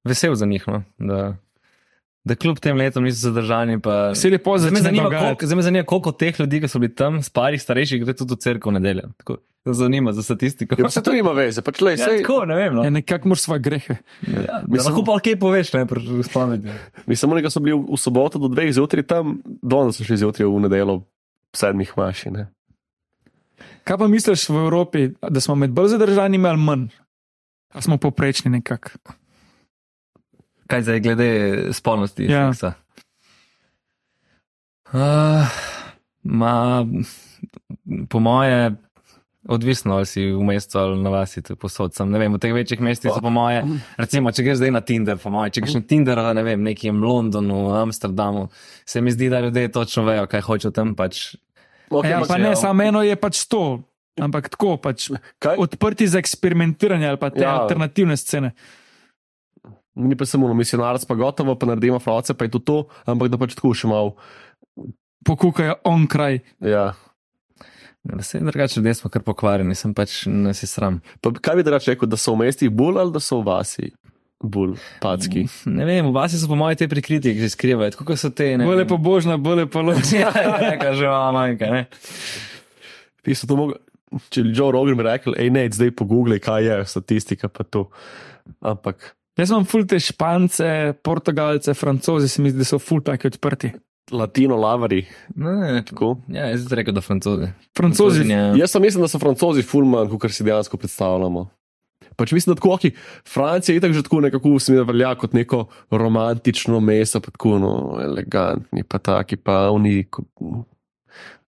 vesel 0.04 0.34
za 0.34 0.44
njih. 0.44 0.64
No, 0.66 0.82
da, 0.98 1.36
da 2.24 2.34
kljub 2.34 2.58
tem 2.58 2.76
letom 2.76 3.04
niso 3.04 3.28
zadržani. 3.28 3.80
Pa... 3.80 4.10
Vse 4.12 4.30
lepo 4.30 4.58
Zdaj 4.58 4.70
me 4.74 4.80
zanima, 4.80 5.10
koliko, 5.10 5.46
zdaj 5.46 5.56
me 5.56 5.62
zanima, 5.62 5.84
koliko 5.84 6.12
teh 6.12 6.40
ljudi, 6.40 6.60
ki 6.60 6.68
so 6.68 6.80
bili 6.82 6.94
tam, 6.94 7.22
starih, 7.22 7.62
starejših, 7.62 8.02
gre 8.04 8.14
tudi 8.16 8.34
v 8.34 8.42
cerkev 8.42 8.72
v 8.72 8.78
nedeljo. 8.78 9.12
Tako, 9.22 9.38
to 9.64 9.74
zanima 9.74 10.12
za 10.12 10.22
statistiko. 10.22 10.76
Ja, 10.78 10.90
se 10.90 11.02
to 11.02 11.12
nima 11.12 11.32
veze, 11.36 11.62
pač 11.64 11.80
le, 11.80 11.94
Ja, 11.96 12.08
sej, 12.10 12.22
tako, 12.22 12.42
ne 12.48 12.58
vem. 12.58 12.76
No. 12.76 12.84
Ja, 12.84 12.92
nekako 12.94 13.32
moraš 13.32 13.46
svoje 13.46 13.64
grehe. 13.64 13.98
Ja, 14.26 14.60
Mislim- 14.66 14.92
lahko 14.92 15.04
pa 15.06 15.18
kaj 15.24 15.38
poveš, 15.40 15.72
ne, 15.76 15.86
pri 15.86 16.22
spomniti. 16.26 16.76
Mi 17.06 17.16
samo 17.16 17.38
nekaj 17.38 17.54
so 17.54 17.64
bili 17.64 17.78
v, 17.78 17.84
v 17.94 18.00
soboto 18.00 18.42
do 18.42 18.52
dveh 18.52 18.72
zjutraj 18.74 19.06
tam, 19.08 19.38
danes 19.62 20.00
so 20.00 20.04
šli 20.04 20.20
zjutraj 20.24 20.48
v 20.48 20.64
nedeljo 20.68 21.00
ob 21.00 21.08
sedmih 21.56 21.92
maši. 21.96 22.34
Ne? 22.34 22.48
Kaj 23.88 23.96
pa 23.98 24.08
misliš 24.08 24.48
v 24.52 24.64
Evropi, 24.66 25.08
da 25.16 25.40
smo 25.40 25.56
med 25.56 25.72
bolj 25.72 25.94
zadržanimi 25.96 26.48
ali 26.48 26.60
manj? 26.60 26.88
A 27.72 27.80
smo 27.80 27.96
poprečni 27.96 28.50
nekako? 28.50 28.90
Kaj 30.68 30.84
zdaj, 30.84 31.00
glede 31.00 31.28
spolnosti? 31.72 32.28
Ja. 32.28 32.50
seksa? 32.52 32.74
Uh, 34.92 35.48
ma, 36.22 36.84
po 38.08 38.20
moje, 38.20 38.72
odvisno, 39.48 39.96
ali 39.96 40.06
si 40.06 40.26
v 40.32 40.44
mestu 40.44 40.78
ali 40.78 41.02
na 41.02 41.10
vasi, 41.10 41.42
to 41.42 41.52
je 41.52 41.56
posod. 41.56 41.94
Sem, 41.96 42.10
ne 42.12 42.20
vem, 42.20 42.32
v 42.32 42.40
teh 42.40 42.52
večjih 42.52 42.80
mestih 42.84 43.12
so 43.12 43.20
po 43.24 43.32
moje, 43.32 43.64
recimo, 43.96 44.32
če 44.32 44.44
greš 44.44 44.60
zdaj 44.60 44.72
na 44.76 44.84
Tinder, 44.84 45.20
po 45.20 45.32
moje, 45.32 45.56
če 45.56 45.64
greš 45.64 45.76
na 45.80 45.84
Tinder, 45.88 46.22
ne 46.36 46.44
vem, 46.44 46.64
nekem 46.64 47.00
Londonu, 47.04 47.68
Amsterdamu, 47.80 48.48
se 48.88 49.00
mi 49.04 49.12
zdi, 49.12 49.28
da 49.32 49.40
ljudje 49.44 49.72
točno 49.72 50.04
vejo, 50.08 50.26
kaj 50.28 50.44
hočejo 50.48 50.72
tam 50.76 50.96
pač. 50.96 51.36
Okay, 51.88 52.12
Ja, 52.12 52.20
pa 52.28 52.36
ne, 52.36 52.52
samo 52.56 52.84
eno 52.84 53.00
je 53.04 53.16
pač 53.16 53.46
to. 53.48 53.80
Ampak 54.18 54.48
tako, 54.50 54.74
pač, 54.82 55.12
kaj, 55.38 55.56
odprti 55.62 56.08
za 56.10 56.18
eksperimentiranje 56.18 57.06
ali 57.06 57.20
pa 57.20 57.30
te 57.30 57.44
ja. 57.44 57.52
Ja. 57.52 57.60
alternativne 57.62 58.16
scene. 58.18 58.50
Ni 59.98 60.16
pa 60.16 60.26
samo 60.26 60.54
misionarc, 60.54 61.04
pa 61.08 61.16
gotovo, 61.18 61.56
pa 61.58 61.66
naredimo 61.66 61.98
froce, 61.98 62.34
pa 62.34 62.46
je 62.46 62.54
to 62.56 62.58
to, 62.58 62.78
ampak 63.08 63.32
da 63.32 63.40
pač 63.40 63.56
tako 63.58 63.74
še 63.74 63.90
malo. 63.90 64.14
Pokukajo 65.26 65.80
on 65.88 66.06
kraj. 66.10 66.40
Ja. 66.64 66.92
Vse 68.08 68.40
drugače, 68.40 68.80
ljudje 68.80 68.94
smo 68.94 69.10
kar 69.10 69.22
pokvarjeni, 69.26 69.74
sem 69.74 69.92
pač 69.94 70.22
nas 70.30 70.62
je 70.62 70.68
sram. 70.70 71.00
Pa 71.20 71.32
kaj 71.34 71.58
bi 71.58 71.66
drugače 71.66 71.92
rekel, 71.92 72.08
da 72.08 72.16
so 72.16 72.36
v 72.36 72.46
mestih 72.46 72.70
bolj 72.70 73.02
ali 73.02 73.12
da 73.12 73.20
so 73.20 73.40
v 73.42 73.48
vasi 73.50 73.90
bolj 74.38 74.76
packi? 75.02 75.44
Ne 75.66 75.84
vem, 75.84 76.06
v 76.06 76.14
vas 76.14 76.32
so 76.38 76.48
po 76.48 76.56
mojem 76.56 76.78
te 76.78 76.88
prikriti, 76.88 77.34
ki 77.34 77.42
se 77.42 77.56
skrivajo, 77.56 77.96
tako 77.98 78.16
so 78.16 78.30
te. 78.30 78.54
ne 78.56 78.68
Bolje 78.68 78.86
pa 78.88 78.96
božna, 78.96 79.36
bolje 79.36 79.66
pa 79.66 79.82
ločna. 79.82 80.22
Ja, 80.22 80.32
ja, 80.62 80.72
kaže 80.80 81.10
mama 81.10 81.32
manjka, 81.40 81.70
ne. 81.74 81.84
Ti 83.26 83.34
so 83.34 83.50
to 83.50 83.58
mogli, 83.58 83.76
če 84.30 84.46
bi 84.46 84.54
Joe 84.54 84.72
Rogan 84.72 85.02
rekel, 85.04 85.36
hej, 85.36 85.50
ne, 85.52 85.66
zdaj 85.74 85.92
pogooglej, 85.98 86.40
kaj 86.44 86.64
je 86.64 86.80
statistika, 86.94 87.50
pa 87.52 87.66
to. 87.66 87.88
Ampak 88.64 89.17
Jaz 89.38 89.50
imam 89.52 89.64
ful 89.64 89.84
te 89.86 89.98
špance, 90.02 90.66
portugalce, 91.06 91.74
francozi, 91.74 92.28
se 92.28 92.42
mi 92.42 92.50
zdi, 92.50 92.58
da 92.58 92.64
so 92.66 92.78
ful 92.82 93.00
taki 93.06 93.30
odprti. 93.30 93.70
latino 94.10 94.56
lavari, 94.56 95.06
Ne, 95.36 95.52
ne, 95.52 95.84
tako. 95.84 96.16
Ja, 96.28 96.46
jaz 96.48 96.64
bi 96.68 96.76
rekel, 96.76 96.94
da 96.94 97.00
francozi. 97.00 97.50
Francozi, 97.76 98.24
Ja. 98.30 98.54
Jaz 98.56 98.70
sem 98.70 98.82
mislim, 98.82 99.02
da 99.04 99.08
so 99.08 99.18
francozi 99.18 99.62
fulman, 99.62 100.08
kot 100.08 100.32
si 100.32 100.44
dejansko 100.44 100.76
predstavljamo. 100.76 101.48
Pač 102.16 102.32
mislim, 102.32 102.54
da 102.54 102.58
tako, 102.58 102.72
ok, 102.74 102.80
Francija 103.28 103.74
je 103.74 103.80
tako 103.80 103.92
že 103.94 104.02
tako 104.02 104.20
nekako 104.20 104.48
mi 104.68 104.84
velja 104.84 105.14
kot 105.14 105.32
neko 105.32 105.66
romantično 105.90 106.80
mesto, 106.80 107.20
pa 107.20 107.30
tako 107.30 107.58
no, 107.58 107.98
elegantni, 108.02 108.82
pa 108.82 108.98
taki, 108.98 109.36
pa 109.36 109.70
oni 109.70 110.06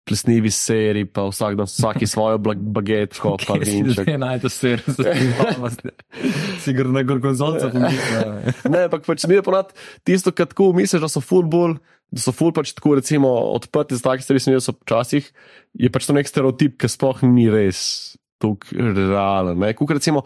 plesnivi 0.07 0.49
seri, 0.49 1.05
pa 1.05 1.27
vsak 1.29 1.55
dan 1.59 1.69
vsaki 1.69 2.07
svojo 2.09 2.39
blag- 2.41 2.63
bagetko, 2.73 3.35
pa 3.37 3.59
vinček. 3.61 4.07
Ne, 4.09 4.17
najto 4.17 4.49
ser, 4.49 4.81
si 6.61 6.73
gre 6.73 6.89
na 6.89 7.03
gorgonzolca. 7.05 7.69
Ne, 8.65 8.85
ampak 8.87 9.05
pač 9.05 9.25
mi 9.29 9.37
je 9.37 9.45
ponad 9.45 9.71
tisto, 10.07 10.33
kar 10.33 10.49
tako 10.51 10.71
misliš, 10.77 11.03
da 11.05 11.09
so 11.11 11.21
futbol, 11.23 11.77
da 12.11 12.19
so 12.23 12.33
ful 12.35 12.53
pač 12.55 12.73
tako 12.77 12.97
recimo 12.99 13.29
odprti 13.53 13.97
za 13.99 14.09
take 14.09 14.25
stvari, 14.25 14.41
sem 14.43 14.55
jaz 14.57 14.71
včasih, 14.73 15.29
je 15.79 15.91
pač 15.93 16.09
to 16.09 16.17
nek 16.17 16.29
stereotip, 16.29 16.79
ki 16.81 16.89
sploh 16.91 17.21
ni 17.29 17.47
res 17.53 18.17
tako 18.41 18.57
realen. 18.73 19.59
Ne, 19.61 19.73
Kuk 19.77 19.93
recimo, 19.93 20.25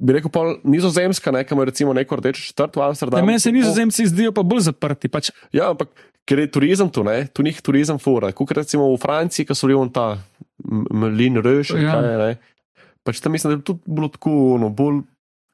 bi 0.00 0.12
rekel, 0.12 0.30
pol 0.30 0.54
nizozemska, 0.64 1.30
ne, 1.30 1.44
ki 1.44 1.54
ima 1.54 1.64
recimo 1.64 1.92
neko 1.92 2.16
rdečo 2.16 2.40
četrt 2.42 2.76
v 2.76 2.82
Amsterdamu. 2.82 3.26
meni 3.26 3.38
se 3.38 3.52
nizozemci 3.52 4.06
zdijo 4.06 4.32
pa 4.32 4.42
bolj 4.42 4.60
zaprti. 4.66 5.08
Pač, 5.08 5.30
Ja, 5.52 5.70
ampak 5.70 5.88
ker 6.24 6.38
je 6.38 6.48
turizem 6.48 6.88
tu, 6.88 7.04
ne, 7.04 7.26
tu 7.26 7.42
njih 7.42 7.60
turizem 7.60 7.98
fura. 7.98 8.32
Kuk 8.32 8.50
recimo 8.50 8.88
v 8.88 8.96
Franciji, 8.96 9.44
ki 9.44 9.54
so 9.54 9.66
bili 9.66 9.76
on 9.76 9.90
ta 9.90 10.18
Mlin 10.90 11.36
Röš, 11.36 11.74
Ja. 11.76 11.92
kaj 11.92 12.16
ne. 12.18 12.30
Pač 13.02 13.20
tam 13.20 13.32
mislim, 13.32 13.52
da 13.52 13.58
je 13.58 13.64
tudi 13.64 13.80
bilo 13.86 14.08
tako, 14.08 14.30
no, 14.58 14.68
bolj 14.68 15.02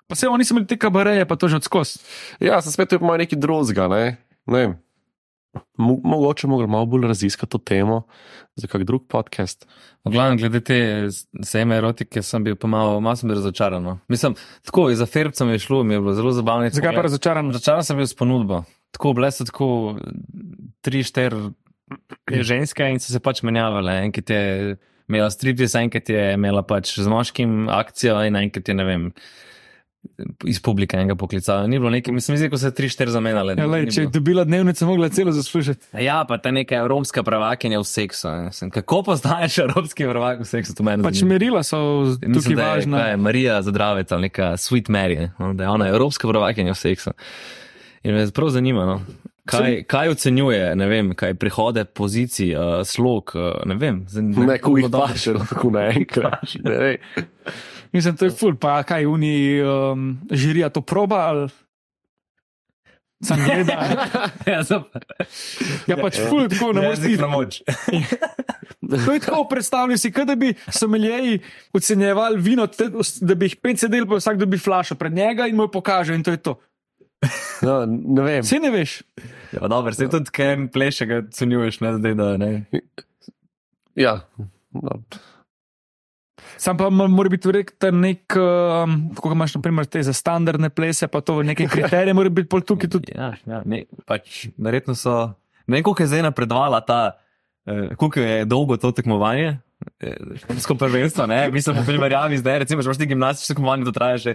pa 0.07 0.15
se 0.15 0.29
oni 0.29 0.45
so 0.45 0.55
imeli 0.55 0.67
te 0.67 0.77
kabareje, 0.79 1.27
pa 1.27 1.35
to 1.35 1.49
že 1.49 1.57
odskos. 1.57 1.99
Ja, 2.39 2.63
sem 2.63 2.71
spet 2.71 2.93
ima 2.95 3.17
nekaj 3.19 3.39
drugega. 3.39 3.89
Ne? 3.89 4.17
Ne 4.47 4.59
vem. 4.59 4.73
Mo 5.79 5.99
mogoče 6.05 6.49
mogli 6.49 6.67
malo 6.67 6.87
bolj 6.87 7.07
raziskati 7.09 7.51
to 7.51 7.59
temo 7.59 8.03
za 8.57 8.67
kak 8.67 8.85
drug 8.85 9.07
podcast. 9.09 9.67
V 10.05 10.11
glavnem, 10.11 10.39
glede 10.39 10.61
te 10.65 10.79
seme 11.43 11.77
erotike, 11.77 12.23
sem 12.23 12.45
bil 12.45 12.57
pa 12.57 12.69
malo, 12.71 13.01
malo 13.01 13.17
sem 13.17 13.29
bil 13.29 13.37
razočaran. 13.37 13.83
No. 13.83 13.99
Mislim, 14.09 14.37
tako, 14.65 14.89
za 14.95 15.07
Ferbcem 15.07 15.51
je 15.51 15.59
šlo, 15.59 15.83
mi 15.85 15.95
je 15.95 16.01
bilo 16.01 16.15
zelo 16.15 16.33
zabavno. 16.33 16.71
Zakaj 16.71 16.95
pa 16.95 17.07
razočaran? 17.09 17.51
Razočaran 17.53 17.85
sem 17.85 17.97
bil 17.97 18.07
s 18.07 18.15
ponudbo. 18.15 18.63
Tako, 18.95 19.13
bile 19.19 19.31
so 19.35 19.45
tako 19.45 19.69
tri, 20.81 21.03
štiri 21.03 21.51
ženske 22.31 22.87
in 22.91 23.01
so 23.03 23.13
se 23.13 23.21
pač 23.23 23.43
menjavale. 23.47 23.99
Enkrat 24.07 24.31
je 24.31 24.77
imela 25.09 25.31
striptease, 25.31 25.83
enkrat 25.87 26.09
je 26.11 26.23
imela 26.35 26.63
pač 26.67 26.97
z 26.99 27.11
moškim 27.11 27.69
akcijo 27.73 28.19
in 28.27 28.39
enkrat 28.41 28.69
je, 28.69 28.75
ne 28.75 28.87
vem, 28.87 29.11
iz 30.45 30.61
publike 30.61 30.97
enega 30.97 31.15
poklicala. 31.15 31.67
Ni 31.67 31.79
bilo 31.79 31.91
nekaj, 31.91 32.15
mislim, 32.15 32.51
ko 32.51 32.59
se 32.59 32.71
tri, 32.71 32.89
štiri 32.89 33.11
zamenjale. 33.11 33.55
Ja, 33.55 33.67
lej, 33.67 33.87
če 33.89 34.01
je 34.01 34.11
dobila 34.11 34.45
dnevnico, 34.45 34.87
mogla 34.87 35.09
celo 35.09 35.33
zaslužiti. 35.33 35.87
Ja, 35.97 36.25
pa 36.25 36.39
ta 36.39 36.51
neka 36.51 36.75
evropska 36.77 37.23
prvakinja 37.23 37.79
v 37.79 37.85
seksu. 37.85 38.29
Mislim, 38.45 38.71
Kako 38.71 39.03
poznaješ 39.05 39.59
evropski 39.61 40.05
prvak 40.05 40.41
v 40.41 40.45
seksu? 40.47 40.75
To 40.75 40.83
meni 40.83 41.03
Pač 41.03 41.15
zanima. 41.17 41.33
merila 41.33 41.63
so 41.63 41.79
Mislim, 42.03 42.35
tukaj 42.35 42.55
da 42.55 42.63
je, 42.63 42.69
važna. 42.71 42.99
kaj 42.99 43.11
je 43.11 43.17
Marija 43.19 43.63
Zadravec 43.63 44.13
ali 44.13 44.23
neka 44.23 44.53
Sweet 44.57 44.89
Mary, 44.89 45.29
no, 45.39 45.55
da 45.55 45.65
je 45.65 45.71
ona 45.71 45.89
evropska 45.89 46.29
prvakinja 46.29 46.73
v 46.73 46.79
seksu. 46.79 47.11
In 48.03 48.15
me 48.15 48.31
prav 48.31 48.49
zanima, 48.51 48.85
no. 48.85 49.01
kaj, 49.45 49.85
kaj 49.85 50.09
ocenjuje, 50.09 50.77
ne 50.77 50.87
vem, 50.87 51.15
kaj 51.15 51.35
prihode, 51.35 51.85
pozicij, 51.87 52.51
uh, 52.51 52.63
slog, 52.85 53.33
uh, 53.35 53.63
ne 53.65 53.75
vem. 53.75 54.05
Zan- 54.07 54.31
Ne, 54.47 54.59
ko 54.59 54.77
jih 54.77 54.87
paše, 54.89 55.33
lahko 55.33 55.71
naenkrat. 55.71 56.55
Mislim, 57.97 58.15
to 58.15 58.25
je 58.25 58.33
ful, 58.33 58.55
pa 58.55 58.83
kaj 58.83 59.07
oni 59.07 59.33
um, 59.59 60.03
žirija 60.29 60.69
to 60.69 60.81
proba 60.83 61.17
ali. 61.27 61.49
Sam 63.19 63.41
gleda. 63.41 63.77
Ja, 64.47 64.61
sem- 64.63 64.85
Ja, 65.87 65.97
pač 65.97 66.19
ful, 66.21 66.45
tako 66.47 66.73
ne 66.73 66.83
moreš 66.83 66.99
Jezik 66.99 67.11
iti. 67.11 67.23
na 67.23 67.29
moč. 67.29 67.63
To 68.87 69.11
je 69.11 69.19
tako, 69.19 69.47
predstavljaj 69.47 69.99
si, 69.99 70.13
kot 70.13 70.29
da 70.29 70.37
bi 70.37 70.53
someljeji 70.71 71.41
ocenjevali 71.73 72.39
vino, 72.39 72.67
te- 72.69 72.87
da 73.21 73.35
bi 73.35 73.47
jih 73.47 73.57
pet 73.59 73.81
sedel, 73.81 74.05
pa 74.07 74.15
vsak 74.17 74.37
dobi 74.37 74.59
flašo 74.59 74.95
pred 74.95 75.13
njega 75.13 75.49
in 75.49 75.57
mu 75.57 75.65
jo 75.65 75.73
pokaže 75.73 76.15
in 76.15 76.23
to 76.23 76.31
je 76.31 76.39
to. 76.39 76.55
No, 77.63 77.81
ne 77.87 78.23
vem. 78.23 78.45
Vse 78.45 78.61
ne 78.61 78.71
veš. 78.71 79.01
Ja, 79.51 79.67
dobro, 79.67 79.91
se 79.91 80.07
tudi 80.07 80.31
kaj 80.31 80.69
pleše, 80.69 81.07
ga 81.07 81.19
ocenjuješ, 81.25 81.81
ne, 81.81 81.95
zdaj, 81.97 82.15
da 82.15 82.29
ne. 82.37 82.51
Ja. 83.97 84.21
No. 84.73 85.01
Sam 86.57 86.77
pa 86.77 86.89
mo- 86.91 87.09
mora 87.09 87.29
biti 87.29 87.53
rekel 87.53 87.93
nek, 87.93 88.37
um, 88.37 88.97
tako 89.15 89.29
kot 89.29 89.37
imaš 89.37 89.55
naprimer 89.59 89.87
te 89.87 90.03
za 90.03 90.13
standardne 90.17 90.71
plese, 90.71 91.09
pa 91.09 91.21
to 91.21 91.37
v 91.41 91.51
neke 91.53 91.69
kriterije, 91.73 92.15
mora 92.17 92.33
biti 92.33 92.49
pol 92.49 92.65
tukaj 92.65 92.91
tudi. 92.91 93.13
Ja, 93.17 93.35
ja 93.47 93.63
ne, 93.65 93.85
pač, 94.09 94.47
verjetno 94.57 94.97
so. 94.97 95.35
Ne 95.67 95.79
vem, 95.79 95.85
koliko 95.85 96.03
je 96.05 96.11
zdaj 96.15 96.23
napredovala 96.31 96.81
ta, 96.87 97.19
eh, 97.67 97.95
koliko 97.97 98.21
je 98.21 98.45
dolgo 98.45 98.77
to 98.77 98.93
tekmovanje. 98.93 99.59
Špansko 100.41 100.75
prvenstvo, 100.75 101.27
ne, 101.29 101.51
mislim, 101.53 101.77
v 101.77 101.87
primerjavi 101.87 102.39
zdaj, 102.41 102.59
recimo, 102.65 102.83
če 102.83 102.89
imaš 102.89 102.99
ti 102.99 103.07
gimnastično 103.11 103.55
tekmovanje, 103.55 103.85
to 103.85 103.93
traja 103.93 104.17
že 104.17 104.33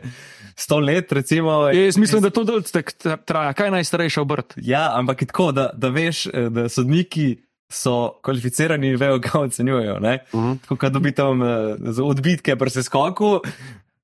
sto 0.55 0.77
let, 0.79 1.11
recimo. 1.11 1.65
Jaz 1.73 1.97
mislim, 1.97 2.21
da 2.21 2.29
to 2.29 2.43
dol 2.45 2.61
tek 2.61 2.93
traja. 3.25 3.53
Kaj 3.57 3.67
je 3.67 3.71
najstarejša 3.71 4.21
obrt? 4.21 4.53
Ja, 4.61 4.91
ampak 4.99 5.25
je 5.25 5.31
tako, 5.33 5.49
da, 5.51 5.71
da 5.73 5.89
veš, 5.89 6.27
eh, 6.29 6.49
da 6.53 6.69
sodniki 6.69 7.41
so 7.71 8.19
kvalificirani 8.23 8.91
in 8.91 8.99
vejo, 8.99 9.19
kaj 9.23 9.41
ocenjujejo. 9.49 9.99
ne. 9.99 10.19
Mhm. 10.35 10.53
Tako 10.67 10.85
da 10.85 10.89
dobi 10.89 11.11
tam 11.15 11.43
eh, 11.43 11.75
za 11.79 12.03
odbitke 12.03 12.55
pri 12.55 12.69
seskoku, 12.69 13.39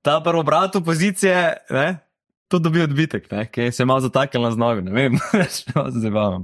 ta 0.02 0.22
prvo 0.24 0.44
brat 0.44 0.76
opozicije, 0.76 1.54
ne, 1.70 1.98
to 2.48 2.60
dobi 2.60 2.82
odbitek, 2.82 3.32
ne, 3.32 3.46
ki 3.52 3.72
se 3.72 3.84
je 3.84 3.86
malo 3.86 4.00
zataknil 4.00 4.44
na 4.44 4.52
znovi, 4.52 4.82
ne 4.82 4.92
vem, 4.92 5.18
malo 5.76 5.92
se 5.92 6.00
zabavam. 6.00 6.44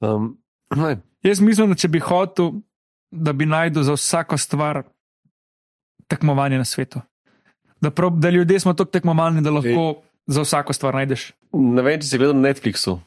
Um, 0.00 0.38
ne. 0.76 0.98
Jaz 1.22 1.40
mislim, 1.40 1.70
da 1.72 1.78
če 1.78 1.88
bi 1.88 2.00
hotel, 2.02 2.50
da 3.10 3.32
bi 3.32 3.46
najdel 3.46 3.82
za 3.82 3.96
vsako 3.96 4.36
stvar 4.38 4.82
tekmovanje 6.08 6.58
na 6.58 6.64
svetu. 6.64 7.00
Da, 7.80 7.90
prob, 7.90 8.18
da 8.20 8.30
ljudje 8.30 8.60
smo 8.60 8.74
tako 8.74 8.90
tekmovalni, 8.90 9.42
da 9.42 9.50
lahko 9.50 10.02
za 10.26 10.42
vsako 10.42 10.72
stvar 10.72 10.94
najdeš. 10.94 11.32
ne 11.52 11.82
vem, 11.82 12.00
če 12.00 12.06
si 12.06 12.18
gledal 12.18 12.36
na 12.36 12.48
Netflixu. 12.48 12.98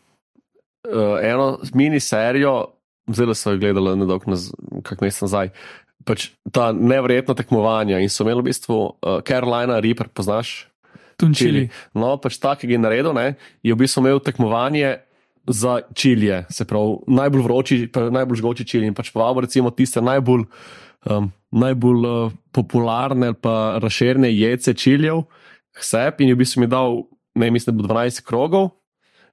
Uh, 0.86 1.18
eno 1.22 1.60
mini 1.74 2.00
serijo, 2.00 2.75
zelo 3.14 3.36
so 3.36 3.54
jo 3.54 3.62
gledali 3.62 3.96
na 4.00 4.06
dolg, 4.10 4.26
kak 4.84 5.02
mesec 5.02 5.26
nazaj. 5.28 5.52
Pač 6.06 6.30
ta 6.54 6.70
nevrjetna 6.76 7.34
tekmovanja 7.38 8.00
in 8.04 8.12
so 8.14 8.26
imeli 8.26 8.44
v 8.44 8.50
bistvu 8.52 8.78
uh, 8.78 9.20
Carolina 9.26 9.80
Reaper, 9.82 10.10
poznaš? 10.14 10.68
Tunčili. 11.18 11.70
No, 11.96 12.16
pač 12.20 12.38
tak, 12.44 12.62
ki 12.62 12.76
je 12.76 12.82
naredil, 12.82 13.14
ne, 13.16 13.36
je 13.64 13.74
v 13.74 13.80
bistvu 13.80 14.04
imel 14.04 14.20
tekmovanje 14.20 15.00
za 15.48 15.80
čilje, 15.94 16.44
se 16.50 16.66
pravi, 16.66 16.98
najbolj 17.08 17.44
vroči, 17.46 17.76
najbolj 17.94 18.42
žgoči 18.42 18.66
čilje. 18.66 18.90
In 18.90 18.98
pač 18.98 19.14
povabil 19.14 19.46
recimo 19.46 19.72
tiste 19.72 20.02
najbolj, 20.02 20.46
um, 21.06 21.30
najbolj 21.54 22.08
uh, 22.10 22.34
popularne 22.52 23.32
ali 23.34 23.40
pa 23.42 23.78
razširjene 23.82 24.32
jece 24.34 24.74
čiljev, 24.74 25.24
sep 25.78 26.22
in 26.22 26.34
v 26.34 26.40
bistvu 26.42 26.66
mi 26.66 26.72
dal, 26.72 27.06
ne 27.36 27.52
mislim, 27.52 27.78
da 27.78 27.82
bo 27.82 27.94
12 27.94 28.26
krogov. 28.26 28.74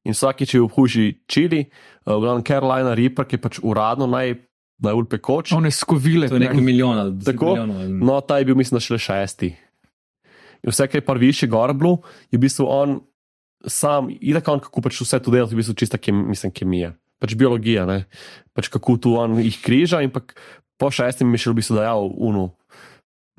In 0.03 0.17
vsakič 0.17 0.55
je 0.55 0.63
obhuži 0.63 1.07
čili, 1.31 1.67
uh, 2.07 2.17
v 2.17 2.21
glavnem 2.25 2.47
Carolina 2.47 2.95
Reaper, 2.99 3.29
ki 3.29 3.39
je 3.39 3.43
pač 3.43 3.61
uradno 3.63 4.09
naj, 4.11 4.35
najbolj 4.83 5.07
pekoč. 5.15 5.53
One 5.55 5.71
skovile. 5.71 6.27
To 6.29 6.41
je 6.41 6.47
nekaj 6.49 6.65
milijona, 6.65 7.07
Tako? 7.25 7.55
milijonov. 7.55 8.03
No, 8.03 8.19
ta 8.21 8.43
je 8.43 8.51
bil, 8.51 8.59
mislim, 8.59 8.83
šele 8.83 8.99
šesti. 8.99 9.53
In 10.63 10.71
vse, 10.71 10.87
kar 10.87 11.01
je 11.01 11.07
pa 11.07 11.15
više 11.19 11.47
gor 11.47 11.75
bilo, 11.75 12.03
je 12.31 12.39
v 12.39 12.43
bistvu 12.47 12.67
on 12.71 13.01
sam, 13.67 14.11
idak 14.21 14.49
on, 14.49 14.61
kako 14.63 14.83
pač 14.83 15.01
vse 15.03 15.19
to 15.23 15.31
dela, 15.31 15.47
je 15.47 15.55
v 15.55 15.63
bistvu 15.63 15.75
čista 15.79 15.99
kem, 15.99 16.25
mislim, 16.31 16.53
kemija, 16.55 16.93
pač 17.23 17.35
biologija, 17.39 17.87
ne? 17.87 18.05
pač 18.55 18.69
kako 18.73 18.97
tu 18.99 19.15
on 19.19 19.39
jih 19.43 19.59
križa 19.63 20.03
in 20.03 20.11
pa 20.11 20.23
po 20.79 20.91
šestem 20.91 21.31
mi 21.31 21.39
je 21.39 21.47
še 21.47 21.53
v 21.53 21.59
bistvu 21.61 21.79
dajal 21.79 22.11
unu. 22.11 22.51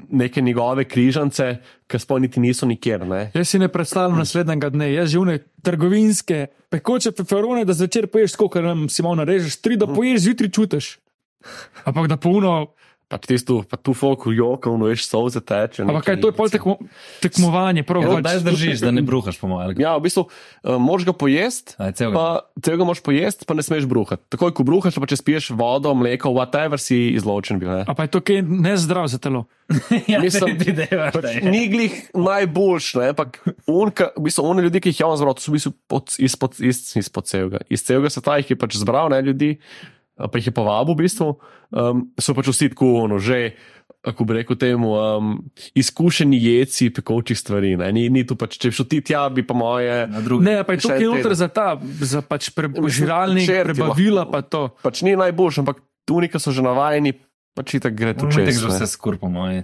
Neke 0.09 0.41
njegove 0.41 0.83
križance, 0.89 1.57
ki 1.87 1.99
sploh 1.99 2.19
niti 2.21 2.41
niso 2.41 2.65
nikjer. 2.65 3.05
Ne? 3.07 3.31
Jaz 3.33 3.49
si 3.49 3.59
ne 3.61 3.67
predstavljam 3.71 4.17
naslednjega 4.19 4.69
dne, 4.73 4.89
jaz 4.93 5.11
živne 5.13 5.37
trgovinske, 5.63 6.47
pekoče 6.73 7.11
peperone, 7.11 7.65
da 7.65 7.75
zvečer 7.77 8.07
poješ, 8.11 8.35
koliko 8.35 8.61
nam 8.61 8.87
si 8.89 9.05
malo 9.05 9.21
narežeš, 9.21 9.59
tri, 9.61 9.77
da 9.77 9.87
poješ, 9.87 10.25
zjutraj 10.25 10.49
čutiš. 10.49 10.89
Ampak 11.85 12.07
da 12.09 12.17
polno 12.17 12.73
pač 13.13 13.29
tisto, 13.29 13.61
pa 13.69 13.77
tu 13.77 13.93
folk 13.93 14.25
jokal, 14.33 14.77
no 14.81 14.89
veš, 14.89 15.05
solze 15.05 15.41
teče. 15.43 15.85
Ampak 15.85 16.09
kaj 16.09 16.17
to 16.23 16.31
je 16.31 16.35
pol 16.35 16.49
tekmo, 16.49 16.75
tekmovanje, 17.21 17.85
prav? 17.85 18.01
Ja, 18.01 18.17
pač- 18.17 18.25
Daj 18.25 18.39
zdržiš, 18.41 18.81
da 18.81 18.91
ne 18.95 19.05
bruhaš 19.05 19.37
po 19.37 19.49
mojem. 19.51 19.77
Ja, 19.77 19.93
v 19.99 20.07
bistvu 20.07 20.25
uh, 20.25 20.77
moraš 20.81 21.05
ga 21.05 21.13
pojesti, 21.13 21.77
pa 21.77 22.25
celega 22.57 22.87
moraš 22.89 23.03
pojesti, 23.05 23.45
pa 23.45 23.53
ne 23.53 23.65
smeš 23.65 23.85
bruhati. 23.89 24.25
Takoj, 24.33 24.53
ko 24.57 24.65
bruhaš, 24.65 24.97
pa 24.97 25.09
če 25.09 25.21
spiješ 25.21 25.51
vodo, 25.53 25.93
mleko, 25.93 26.33
whatever 26.33 26.81
si 26.81 27.13
izločen 27.13 27.61
bil. 27.61 27.69
Ne? 27.69 27.83
A 27.85 27.93
pa 27.93 28.07
je 28.07 28.13
to 28.17 28.23
kaj 28.25 28.41
nezdrav 28.41 29.07
za 29.11 29.21
telo. 29.21 29.45
ja, 30.11 30.19
mislim, 30.19 30.57
predvidevaš, 30.57 31.13
Pač 31.15 31.39
ni 31.45 31.67
glih 31.71 31.93
najboljš, 32.17 32.87
ne, 32.99 33.11
ampak 33.13 33.39
unka, 33.69 34.09
v 34.17 34.25
bistvu, 34.27 34.45
oni 34.51 34.65
ljudje, 34.67 34.81
ki 34.83 34.91
jih 34.91 34.99
je 34.99 35.07
on 35.07 35.19
zbral, 35.21 35.37
to 35.37 35.45
so 35.45 35.53
v 35.53 35.57
bistvu 35.57 35.71
pod, 35.87 36.15
izpod, 36.19 36.59
iz, 36.59 36.81
izpod 36.99 37.29
celega. 37.29 37.63
Iz 37.71 37.85
celega 37.87 38.11
sveta 38.11 38.35
jih 38.41 38.53
je 38.53 38.59
pač 38.59 38.75
zbral, 38.81 39.11
ne 39.13 39.21
ljudi, 39.23 39.53
pa 40.17 40.37
jih 40.37 40.49
je 40.49 40.53
povabil, 40.53 40.93
v 40.93 41.03
bistvu, 41.05 41.29
um, 41.73 42.07
so 42.21 42.35
pač 42.37 42.49
vsi 42.53 42.69
tako, 42.73 43.05
ono, 43.07 43.17
že, 43.17 43.55
kako 44.03 44.27
bi 44.27 44.37
rekel 44.37 44.57
temu, 44.59 44.93
um, 44.93 45.33
izkušeni 45.73 46.37
jedci 46.37 46.89
pekočih 46.93 47.39
stvari. 47.39 47.73
Ne, 47.79 47.89
ni, 47.95 48.09
ni 48.13 48.25
tu 48.27 48.35
pač, 48.35 48.59
če 48.59 48.69
bi 48.69 48.77
šel 48.77 48.87
ti 48.91 48.99
tja, 49.01 49.25
bi 49.33 49.45
pa 49.47 49.57
moje. 49.57 50.03
Ne, 50.43 50.59
pa 50.67 50.75
je 50.75 50.83
to 50.85 50.93
en 50.93 51.07
noter 51.07 51.33
za 51.39 51.47
ta, 51.47 51.73
za 51.81 52.21
pač 52.21 52.51
prežiralnik, 52.53 53.47
čerti 53.47 53.73
prebavila, 53.73 54.27
pa 54.29 54.43
to. 54.43 54.69
Pač 54.83 55.01
ni 55.07 55.15
najboljš, 55.19 55.63
ampak 55.63 55.81
tu 56.03 56.19
neki 56.19 56.41
so 56.41 56.51
že 56.51 56.65
navajeni, 56.65 57.15
pač 57.57 57.79
itak 57.79 57.95
gre 57.95 58.13
tu 58.17 58.27
Če 58.27 58.45
čez. 58.45 58.59
že 58.59 58.69
ne. 58.69 58.75
vse 58.75 58.91
skur 58.91 59.17
po 59.21 59.31
mojem. 59.31 59.63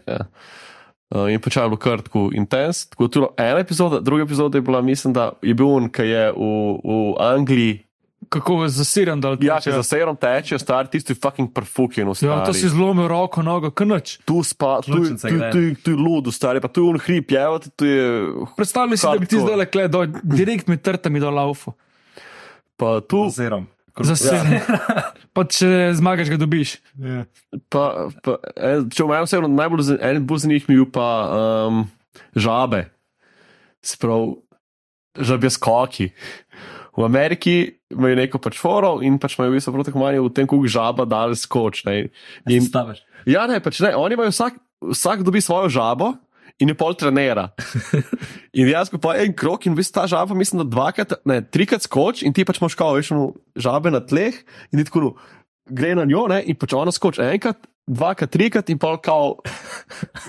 Uh, 1.10 1.26
in 1.34 1.42
počal 1.42 1.66
je 1.66 1.74
bilo 1.74 1.82
kar 1.82 2.02
tako 2.06 2.30
intens. 2.38 2.86
Tako 2.90 3.06
je 3.06 3.14
bilo 3.18 3.30
ena 3.38 3.60
epizoda, 3.66 4.00
druga 4.00 4.24
epizoda 4.24 4.58
je 4.58 4.66
bila, 4.66 4.82
mislim, 4.86 5.14
da 5.14 5.34
je 5.42 5.54
bil 5.58 5.68
on, 5.68 5.90
ki 5.92 6.06
je 6.06 6.26
v, 6.32 6.50
v 6.80 6.98
Angliji, 7.20 7.80
Kako 8.30 8.68
zasiran 8.70 9.22
dal. 9.22 9.38
ja, 9.42 9.58
če 9.64 9.74
za 9.74 9.84
serom 9.84 10.18
teče, 10.20 10.60
star 10.62 10.88
tisti 10.92 11.16
fucking 11.18 11.50
perfukjen. 11.54 12.12
Ja, 12.22 12.44
to 12.46 12.54
si 12.54 12.70
zlomil 12.70 13.10
roko, 13.10 13.42
nogo, 13.46 13.72
krnoč. 13.74 14.20
Tu 14.28 14.44
spa, 14.46 14.78
tu, 14.86 14.94
tu, 14.94 15.18
tu, 15.18 15.40
tu, 15.50 15.64
tu 15.82 15.96
je 15.96 15.98
ludo, 15.98 16.34
stari, 16.34 16.62
pa 16.62 16.70
tu 16.70 16.86
je 16.86 16.94
on 16.94 17.02
hrib, 17.02 17.34
je, 17.34 17.74
tu 17.74 17.90
je. 17.90 18.06
Predstavljaj 18.58 19.02
si, 19.02 19.08
da 19.10 19.18
bi 19.18 19.30
ti 19.30 19.42
zdaj 19.42 19.66
le 19.66 19.88
dol, 19.90 20.14
direkt 20.22 20.70
med 20.70 20.86
trtami 20.86 21.22
do 21.24 21.34
laufu. 21.34 21.74
Pa 22.80 23.00
tu, 23.02 23.26
Zerom. 23.34 23.68
Zasiran. 24.00 24.62
Pa 25.36 25.44
če 25.46 25.92
zmagaš, 25.98 26.32
ga 26.32 26.38
dobiš. 26.40 26.78
pa, 27.72 27.84
pa, 28.26 28.38
en, 28.56 28.88
če 28.92 29.06
v 29.06 29.10
menem 29.12 29.28
se 29.30 29.42
najbolj, 29.42 29.92
en 30.04 30.22
bolj 30.28 30.46
zanimiv 30.46 30.70
mi 30.70 30.78
je 30.80 30.86
pa 30.94 31.08
um, 31.30 31.84
žabe. 32.36 32.86
Sprav, 33.86 34.34
žabje 35.16 35.52
skoki. 35.56 36.10
V 36.98 37.06
Ameriki 37.06 37.56
imajo 37.94 38.18
neko 38.20 38.42
pač 38.42 38.58
foro 38.62 38.98
in 39.06 39.20
pač 39.22 39.38
imajo 39.38 39.54
v 39.54 39.60
bistvu 39.60 39.76
proti 39.76 39.94
manj 39.98 40.22
v 40.24 40.32
tem, 40.34 40.48
kako 40.50 40.70
žaba 40.70 41.06
dal 41.10 41.36
skoč. 41.38 41.84
Ne. 41.88 42.10
In, 42.50 42.66
Stavaš. 42.66 43.04
ja, 43.30 43.46
ne, 43.50 43.60
pač 43.64 43.82
ne, 43.86 43.94
oni 43.98 44.18
imajo 44.18 44.34
vsak, 44.34 44.60
vsak 44.94 45.24
dobi 45.28 45.44
svojo 45.44 45.70
žabo. 45.74 46.16
In 46.60 46.68
je 46.68 46.76
pol 46.76 46.92
trenera. 46.92 47.54
In 48.58 48.68
dejansko 48.68 48.98
pa 49.00 49.14
en 49.22 49.32
krok, 49.32 49.64
in 49.64 49.72
v 49.72 49.80
bistvu 49.80 49.96
ta 49.96 50.04
žaba, 50.12 50.36
mislim, 50.36 50.60
da 50.60 50.66
dvakrat, 50.68 51.14
ne, 51.24 51.38
trikrat 51.40 51.86
skoč, 51.86 52.20
in 52.28 52.36
ti 52.36 52.44
pač 52.44 52.60
imaš 52.60 52.76
kao, 52.76 52.98
veš, 52.98 53.14
žabe 53.56 53.94
na 53.94 54.02
tleh, 54.04 54.36
in 54.68 54.82
ti 54.82 54.84
tako, 54.90 55.00
no, 55.06 55.12
gre 55.72 55.94
na 55.96 56.04
njo, 56.10 56.26
ne, 56.28 56.42
in 56.44 56.58
pač 56.60 56.76
ona 56.76 56.92
skoči 56.92 57.24
enkrat, 57.24 57.64
dvakrat, 57.90 58.30
trikrat, 58.30 58.70
in 58.70 58.78
pol 58.78 58.98
kao, 58.98 59.40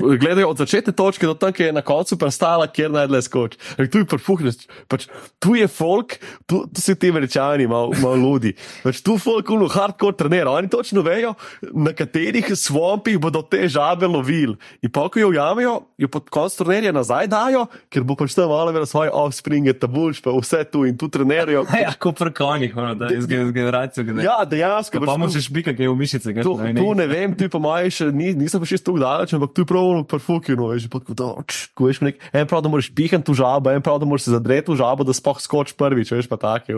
gledajo 0.00 0.48
od 0.48 0.58
začetne 0.58 0.92
točke 0.92 1.26
do 1.26 1.34
tam, 1.34 1.52
ki 1.52 1.62
je 1.62 1.72
na 1.72 1.82
koncu 1.82 2.16
prestala, 2.16 2.66
kjer 2.66 2.90
najdlje 2.90 3.22
skoči. 3.22 3.58
Ampak 3.72 3.90
Tu 3.90 3.98
je 3.98 4.06
prfuhneš, 4.06 4.56
pač 4.86 5.06
tu 5.36 5.54
je 5.54 5.68
folk, 5.68 6.16
tu, 6.46 6.64
tu 6.66 6.80
so 6.80 6.94
ti 6.94 7.10
američani, 7.10 7.66
malo 7.66 7.92
mal 7.98 8.16
ludi. 8.16 8.54
Pač 8.80 9.00
tu 9.00 9.18
folk, 9.18 9.50
uno, 9.50 9.68
hardcore 9.68 10.16
trenera, 10.16 10.50
oni 10.52 10.68
točno 10.68 11.02
vejo, 11.02 11.34
na 11.74 11.92
katerih 11.92 12.48
swampih 12.50 13.18
bodo 13.18 13.42
te 13.42 13.68
žabe 13.68 14.06
lovili. 14.06 14.54
In 14.80 14.88
pa, 14.88 15.08
ko 15.08 15.20
jo 15.20 15.30
ujamejo, 15.30 15.74
jo 15.98 16.08
pod 16.08 16.30
konc 16.30 16.54
trenerja 16.56 16.92
nazaj 16.92 17.28
dajo, 17.28 17.66
ker 17.88 18.02
bo 18.02 18.16
pač 18.16 18.34
tam 18.34 18.48
malo 18.48 18.72
več 18.72 18.88
svoje 18.88 19.12
offspringe, 19.12 19.74
tabuš, 19.74 20.22
pa 20.22 20.32
vse 20.32 20.64
tu 20.64 20.86
in 20.88 20.96
tu 20.96 21.08
trenerajo. 21.08 21.66
Ja, 21.80 21.94
kot 21.96 22.18
pri 22.18 22.32
konjih, 22.36 22.74
ono, 22.76 22.92
da 22.94 23.08
iz 23.08 23.24
gen- 23.24 23.52
generacije. 23.52 24.04
Ja, 24.20 24.42
dejansko. 24.44 25.00
Pa 25.00 25.06
pač 25.06 25.14
tu- 25.14 25.20
moraš 25.22 25.46
bika, 25.48 25.72
ki 25.72 25.82
je 25.82 25.88
v 25.88 25.96
mišice. 25.96 26.34
Tu, 26.44 26.54
ne 26.94 27.06
vem, 27.08 27.32
tu 27.32 27.49
po 27.50 27.60
mojem 27.62 27.90
še 27.90 28.08
ni, 28.14 28.30
nisem 28.38 28.62
pa 28.62 28.68
še 28.70 28.78
tako 28.80 29.00
daleč, 29.02 29.34
ampak 29.36 29.52
tu 29.54 29.64
je 29.64 29.68
pravno 29.68 30.04
perfukino, 30.06 30.70
veš, 30.70 30.86
pa 30.92 31.02
tako, 31.02 31.16
da, 31.18 31.28
č, 31.44 31.68
ko 31.74 31.90
veš, 31.90 32.00
nek, 32.06 32.22
en 32.32 32.46
prav, 32.46 32.62
da 32.64 32.72
moraš 32.72 32.88
pihati 32.94 33.26
tu 33.26 33.34
žabo, 33.36 33.72
en 33.74 33.82
prav, 33.82 33.98
da 33.98 34.08
moraš 34.08 34.28
se 34.28 34.34
zadreti 34.34 34.70
v 34.72 34.78
žabo, 34.80 35.04
da 35.04 35.12
spoh 35.12 35.38
skoč 35.42 35.74
prvič, 35.74 36.14
veš, 36.14 36.30
pa 36.30 36.38
take, 36.40 36.72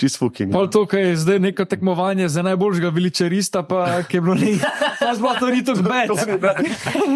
čist 0.00 0.18
fukin. 0.18 0.50
Pol 0.50 0.66
to, 0.72 0.86
kar 0.88 1.04
je 1.04 1.20
zdaj 1.20 1.38
neko 1.38 1.68
tekmovanje 1.68 2.28
za 2.32 2.42
najboljšega 2.42 2.90
veličarista, 2.90 3.62
pa 3.62 4.00
ki 4.08 4.18
je 4.18 4.24
bilo 4.24 4.36
nekaj. 4.36 4.72
Pa 5.00 5.14
smo 5.16 5.32
to 5.40 5.48
ni 5.48 5.64
tako 5.64 5.82
bed. 5.82 6.10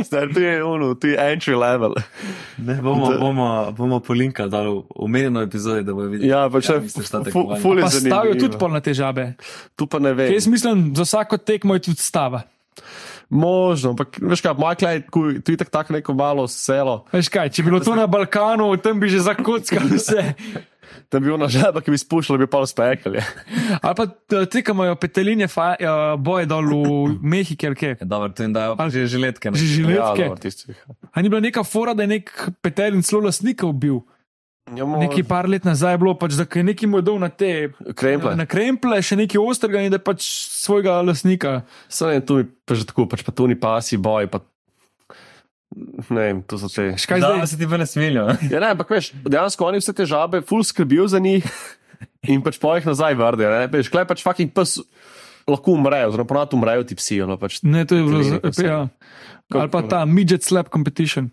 Star, 0.08 0.24
tu 0.32 0.40
je 0.40 0.64
ono, 0.64 0.94
tu 0.96 1.06
je 1.06 1.16
entry 1.20 1.52
level. 1.52 1.92
Ne, 2.58 2.78
bomo, 2.82 3.12
bomo, 3.20 3.46
bomo 3.76 3.98
polinkali 4.00 4.50
dal 4.50 4.82
omenjeno 4.88 5.42
epizodi, 5.44 5.84
da 5.84 5.92
bojo 5.92 6.08
videli. 6.08 6.30
Ja, 6.32 6.48
pa 6.50 6.64
če 6.64 6.80
misliš, 6.80 7.10
ta 7.12 7.20
fu- 7.20 7.28
tekmovanja? 7.28 7.60
ful 7.62 7.78
je 7.78 7.84
Pa 7.84 7.90
stavijo 7.92 8.34
tudi 8.40 8.58
pol 8.58 8.72
na 8.72 8.80
te 8.80 8.94
žabe. 8.96 9.26
Tu 9.76 9.86
pa 9.86 10.00
ne 10.00 10.14
vem. 10.16 10.32
Jaz 10.32 10.48
mislim, 10.48 10.90
za 10.96 11.04
vsako 11.04 11.38
tekmo 11.38 11.76
je 11.76 11.84
tudi 11.90 12.02
stava. 12.02 12.42
Možno, 13.30 13.94
ampak 13.94 14.18
veš 14.20 14.42
kaj, 14.44 14.54
moj 14.58 14.76
klej, 14.76 15.02
tu 15.42 15.52
je 15.54 15.58
tako 15.58 15.72
tak 15.72 15.90
neko 15.90 16.14
malo 16.14 16.44
selo, 16.50 17.04
Veš 17.12 17.30
kaj, 17.32 17.50
če 17.50 17.64
bi 17.64 17.72
bilo 17.72 17.80
to 17.80 17.96
na 17.96 18.06
Balkanu, 18.06 18.68
tam 18.76 19.00
bi 19.00 19.08
že 19.08 19.24
zakockali 19.24 19.96
vse. 19.96 20.34
tam 21.10 21.22
bi 21.24 21.32
ona 21.32 21.48
žaba, 21.50 21.80
ki 21.84 21.94
bi 21.94 21.98
spuščala, 21.98 22.38
bi 22.42 22.48
pa 22.50 22.60
spekali. 22.66 23.22
Ali 23.84 23.94
pa 23.98 24.04
eh, 24.06 24.46
te, 24.50 24.62
ki 24.62 24.74
imajo 24.74 24.96
petelinje, 25.00 25.48
fa, 25.50 25.72
uh, 25.78 26.14
boje 26.20 26.48
dol 26.50 26.68
v 26.70 27.16
Mehiki, 27.22 27.66
ali 27.70 27.78
kaj. 27.78 27.96
Ja, 28.02 28.08
dobro, 28.08 28.30
to 28.34 28.46
jim 28.46 28.54
dajo 28.54 28.76
Ali- 28.78 28.94
že 28.94 29.06
žiletke. 29.16 29.50
ne. 29.50 29.58
Že 29.58 29.66
žiletke. 29.78 30.22
Ja, 30.22 30.28
dobro, 30.28 30.40
tisti. 30.42 30.74
A 31.12 31.22
ni 31.22 31.32
bila 31.32 31.40
neka 31.44 31.64
fora, 31.66 31.94
da 31.94 32.06
je 32.06 32.18
nek 32.18 32.30
petelin 32.62 33.02
celo 33.02 33.24
lasnika 33.26 33.66
ubil? 33.66 34.02
Ja, 34.66 34.80
mo- 34.82 34.96
Neki 34.96 35.22
par 35.22 35.44
let 35.44 35.60
nazaj 35.62 35.92
je 35.92 35.98
bilo, 35.98 36.14
pač, 36.14 36.32
da 36.32 36.46
je 36.48 36.64
neki 36.64 36.86
mu 36.86 37.00
dal 37.00 37.18
na 37.18 37.28
te 37.28 37.68
Kremple. 37.92 38.32
na 38.32 38.46
kremple, 38.46 38.96
še 38.98 39.12
neki 39.14 39.36
ostrega 39.36 39.76
in 39.78 39.92
da 39.92 39.96
je 39.96 40.02
pač 40.02 40.24
svojega 40.56 41.02
lasnika. 41.02 41.60
Tu 42.22 42.32
je 42.34 42.44
pa 42.64 42.72
že 42.72 42.86
tako, 42.86 43.04
pač 43.04 43.20
pa 43.20 43.28
tu 43.30 43.44
ni 43.44 43.52
pasi 43.54 43.98
boj. 43.98 44.24
Pa, 44.26 44.40
ne 46.08 46.20
vem, 46.22 46.38
to 46.40 46.56
so 46.56 46.64
te. 46.66 46.96
Škaj 46.96 47.20
Da, 47.20 47.28
zdaj? 47.34 47.46
se 47.46 47.56
ti 47.56 47.66
pa 47.66 47.76
ne 47.76 47.84
smilijo. 47.84 48.24
Ja, 48.48 48.58
ne, 48.58 48.72
ampak 48.72 48.88
veš, 48.88 49.12
dejansko 49.22 49.66
oni 49.66 49.78
vse 49.78 49.92
te 49.92 50.04
žabe, 50.04 50.40
ful 50.40 50.62
skrbijo 50.62 51.04
za 51.06 51.20
njih 51.20 51.44
in 52.24 52.40
pač 52.40 52.56
po 52.56 52.72
jih 52.72 52.86
nazaj 52.86 53.12
vrdejo. 53.14 53.50
ne. 53.50 53.68
Veš, 53.68 53.88
klej 53.88 54.06
pač 54.06 54.24
fucking 54.24 54.48
pes 54.48 54.80
lahko 55.44 55.76
umrejo, 55.76 56.08
oziroma 56.08 56.24
ponad 56.26 56.48
umrejo 56.50 56.84
ti 56.84 56.96
psi. 56.96 57.20
ono 57.20 57.36
Pač, 57.36 57.60
Ne, 57.62 57.84
to 57.84 57.94
je 57.94 58.02
bilo. 58.02 58.40
Pa 58.40 58.48
Ja. 58.58 58.80
Ali 59.52 59.68
pa 59.68 59.84
ta 59.84 60.08
midget 60.08 60.40
slap 60.40 60.72
competition. 60.72 61.28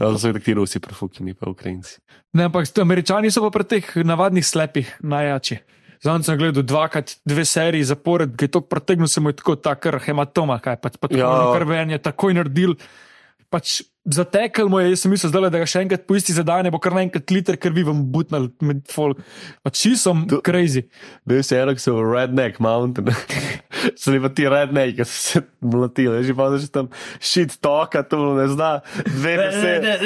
Ja, 0.00 0.12
so 0.18 0.32
tako 0.32 0.44
ti 0.44 0.54
Rusi 0.54 0.80
profukini, 0.80 1.34
pa 1.34 1.50
Ukrajinci. 1.50 1.98
Ne, 2.32 2.46
ampak 2.48 2.68
ti 2.68 2.80
američani 2.80 3.30
so 3.30 3.42
pa 3.46 3.50
pri 3.50 3.64
teh 3.64 3.90
navadnih 4.04 4.46
slepih 4.46 4.96
najjači. 5.00 5.58
Zdaj 5.98 6.22
sem 6.22 6.38
gledal 6.38 6.62
dvakrat, 6.62 7.16
dve 7.26 7.42
seriji 7.44 7.88
zapored, 7.90 8.36
ki 8.38 8.46
je 8.46 8.52
to 8.54 8.60
pretegnil, 8.62 9.08
se 9.10 9.20
mu 9.20 9.32
je 9.32 9.40
tako 9.40 9.56
ta 9.58 9.74
kar 9.74 9.98
hematoma, 9.98 10.60
kaj 10.62 10.76
pa 10.78 10.92
tako 10.94 11.16
Ja. 11.16 11.26
ja. 11.26 11.54
krven 11.58 11.90
je 11.90 11.98
takoj 11.98 12.34
naredil. 12.34 12.76
Pač 13.48 13.78
zatekel 14.08 14.68
mu 14.68 14.76
je, 14.80 14.90
jaz 14.92 15.02
sem 15.04 15.12
mislil, 15.12 15.30
zdaj, 15.32 15.48
da 15.52 15.60
ga 15.60 15.66
še 15.68 15.80
enkrat 15.84 16.02
po 16.08 16.16
isti 16.16 16.34
zadane, 16.36 16.68
bo 16.72 16.76
kar 16.80 16.92
naenkrat 16.96 17.28
liter 17.32 17.56
krvi 17.60 17.80
vam 17.84 18.02
butnal 18.12 18.50
med 18.64 18.82
folk. 18.92 19.20
Pač 19.64 19.80
či 19.80 19.92
sem 20.00 20.20
To- 20.28 20.40
crazy. 20.44 20.82
Bil 21.28 21.40
si 21.44 21.56
eno, 21.56 21.72
ki 21.72 21.80
so 21.80 21.94
v 21.96 22.04
Redneck 22.12 22.60
Mountain. 22.60 23.08
so 24.00 24.12
bili 24.12 24.20
pa 24.24 24.30
ti 24.36 24.44
Redneck, 24.52 24.96
ki 25.00 25.04
so 25.08 25.16
se 25.16 25.42
mlatili, 25.64 26.20
že 26.28 26.36
pa 26.36 26.50
že 26.56 26.68
tam 26.72 26.92
shit 27.20 27.56
toka, 27.64 28.04
tu 28.04 28.20
ne 28.36 28.48
zna, 28.52 28.70
dve 29.08 29.34
besede. 29.40 29.96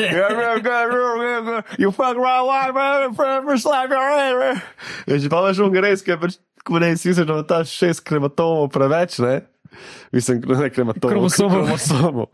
You 1.79 1.91
fuck 1.91 2.15
around, 2.15 2.47
why, 2.47 2.71
man, 2.71 3.15
forever 3.15 3.59
slap 3.59 3.91
your 3.91 4.03
head. 4.07 4.63
Je 5.07 5.19
že 5.19 5.29
pa 5.31 5.43
veš 5.43 5.63
ungareske, 5.67 6.15
pač, 6.15 6.39
ko 6.63 6.79
ne 6.79 6.95
si 6.95 7.11
misliš, 7.11 7.27
da 7.27 7.43
ta 7.43 7.63
šest 7.67 8.07
krematomov 8.07 8.71
preveč, 8.71 9.19
ne? 9.19 9.43
Mislim, 10.12 10.42
ne 10.44 10.70
krematomov, 10.70 11.12
Kromosomov. 11.12 11.62
kromosomov. 11.64 12.27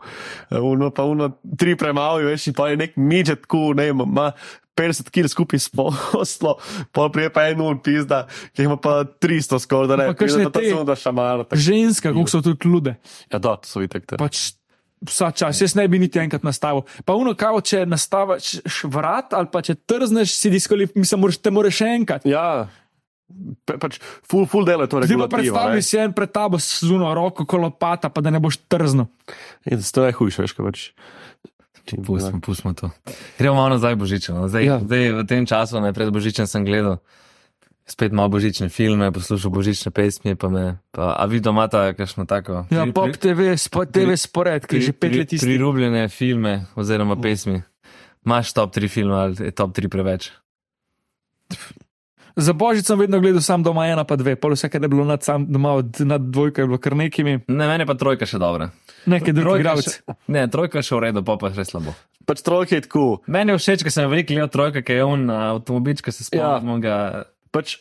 Uno 0.51 0.89
pa 0.91 1.03
uno, 1.03 1.29
tri 1.57 1.77
premalo, 1.79 2.17
veš, 2.27 2.49
in 2.51 2.53
pa 2.57 2.69
je 2.69 2.77
nek 2.77 2.97
midžet, 2.99 3.45
ku, 3.47 3.71
ne 3.73 3.87
vem, 3.91 4.03
ima 4.03 4.31
50 4.75 5.09
kg 5.11 5.27
skupaj 5.31 5.59
s 5.59 5.69
poslo, 5.69 6.55
pa 6.93 7.09
prije 7.13 7.31
pa 7.33 7.47
en 7.49 7.61
ur 7.61 7.79
pizda, 7.83 8.25
ki 8.55 8.67
ima 8.67 8.77
pa 8.77 9.03
300 9.21 9.59
skoraj, 9.59 9.87
da 9.87 9.95
ne, 9.95 10.07
kakšne 10.15 10.51
pa 10.51 10.63
samo 10.63 10.83
da 10.83 10.95
šamara. 10.95 11.43
tako. 11.43 11.59
Ženska, 11.59 12.13
kako 12.13 12.27
so 12.27 12.41
tudi 12.41 12.67
lude. 12.67 12.95
Ja, 13.31 13.39
da, 13.39 13.55
to 13.55 13.67
so 13.67 13.83
vitek. 13.83 14.05
te. 14.05 14.19
Pač 14.19 14.59
vsa 15.07 15.31
čas, 15.31 15.61
jaz 15.61 15.75
ne 15.75 15.87
bi 15.87 15.99
niti 15.99 16.19
enkrat 16.19 16.43
nastavil. 16.43 16.81
Pa 17.05 17.15
uno, 17.15 17.33
kao, 17.39 17.61
če 17.61 17.85
nastaviš 17.87 18.83
vrat 18.83 19.33
ali 19.33 19.47
pa 19.51 19.61
če 19.63 19.75
trzneš, 19.87 20.35
si 20.35 20.51
diskvalif, 20.51 20.91
mislim, 20.95 21.23
moraš, 21.23 21.39
te 21.39 21.51
moraš 21.51 21.81
enkrat. 21.87 22.27
Ja, 22.27 22.67
pač 23.65 23.99
full, 24.21 24.45
full 24.45 24.65
delo 24.65 24.83
je 24.83 24.89
to 24.89 25.01
Zdaj 25.01 25.17
pa 25.19 25.27
predstavljaj 25.29 25.81
si 25.81 25.97
en 25.97 26.11
pred 26.11 26.31
tabo 26.31 26.57
z 26.57 26.83
zuno 26.83 27.13
roko, 27.13 27.45
kolopata, 27.45 28.09
pa 28.09 28.21
da 28.21 28.29
ne 28.29 28.39
boš 28.39 28.57
trzno. 28.67 29.07
In 29.65 29.79
to 29.79 30.01
je 30.01 30.05
najhujše, 30.05 30.41
veš, 30.41 30.53
kaj 30.53 30.65
pač. 30.65 30.79
Pustimo, 31.89 32.37
pustimo 32.39 32.73
to. 32.73 32.91
Gremo 33.35 33.55
malo 33.55 33.69
nazaj 33.71 33.95
božičem. 33.95 34.35
no. 34.35 34.45
Zdaj, 34.45 34.63
Ja. 34.63 34.77
zdaj 34.77 35.03
v 35.11 35.25
tem 35.25 35.43
času, 35.43 35.79
ne 35.79 35.89
pred 35.89 36.09
božičem, 36.09 36.45
sem 36.45 36.61
gledal 36.61 37.01
spet 37.87 38.13
malo 38.13 38.29
božične 38.29 38.69
filme, 38.69 39.09
poslušal 39.09 39.49
božične 39.49 39.89
pesmi, 39.89 40.37
pa 40.37 40.45
me, 40.47 40.77
pa, 40.91 41.17
a 41.17 41.25
vi 41.25 41.39
doma 41.39 41.65
ta 41.65 41.89
kakšno 41.91 42.29
tako. 42.29 42.69
Ja, 42.69 42.85
pri- 42.85 42.93
pop 42.93 43.17
TV, 43.17 43.57
spot 43.57 43.89
TV 43.89 44.13
spored, 44.13 44.69
ki 44.69 44.77
je 44.77 44.81
že 44.81 44.93
pet 44.93 45.15
let 45.15 45.33
isti. 45.33 45.41
Priljubljene 45.41 46.05
filme 46.07 46.69
oziroma 46.75 47.17
pesmi. 47.17 47.65
Imaš 48.21 48.53
top 48.53 48.69
3 48.69 48.85
filme 48.87 49.15
ali 49.15 49.33
je 49.39 49.51
top 49.51 49.73
3 49.73 49.89
preveč? 49.89 50.29
Za 52.39 52.53
božič 52.55 52.87
sem 52.87 52.99
vedno 52.99 53.19
gledal 53.19 53.43
sam 53.43 53.63
doma 53.63 53.89
ena 53.91 54.05
pa 54.07 54.15
dve, 54.15 54.37
pol 54.39 54.55
vse, 54.55 54.69
kar 54.71 54.79
je 54.79 54.87
bilo 54.91 55.03
nad, 55.03 55.23
sam, 55.25 55.43
doma 55.51 55.73
od, 55.81 55.99
nad 56.07 56.23
dvojka, 56.23 56.63
je 56.63 56.69
bilo 56.71 56.79
kar 56.79 56.95
nekimi, 56.95 57.41
Ne, 57.51 57.67
meni 57.67 57.87
pa 57.89 57.97
trojka 57.99 58.23
še 58.29 58.39
dobra. 58.39 58.69
nekaj 59.09 59.35
drugih 59.35 59.67
še, 59.83 60.15
ne, 60.31 60.45
trojka 60.47 60.83
še 60.85 60.95
v 60.95 61.01
redu, 61.09 61.23
pa 61.27 61.35
pa 61.41 61.51
še 61.51 61.67
slabo. 61.67 61.95
Pač 62.29 62.43
trojke 62.45 62.77
je 62.77 62.85
tako. 62.85 63.05
Meni 63.27 63.55
je 63.55 63.59
všeč, 63.59 63.83
ker 63.83 63.91
sem 63.91 64.07
veliko 64.07 64.31
gledal 64.31 64.51
trojka, 64.53 64.85
ki 64.85 64.99
je 65.01 65.03
on 65.03 65.27
avtomobilč, 65.33 66.03
ki 66.05 66.13
se 66.13 66.27
spomnimo 66.29 66.77
ja. 66.77 66.83
ga. 66.83 66.95
Pač, 67.49 67.79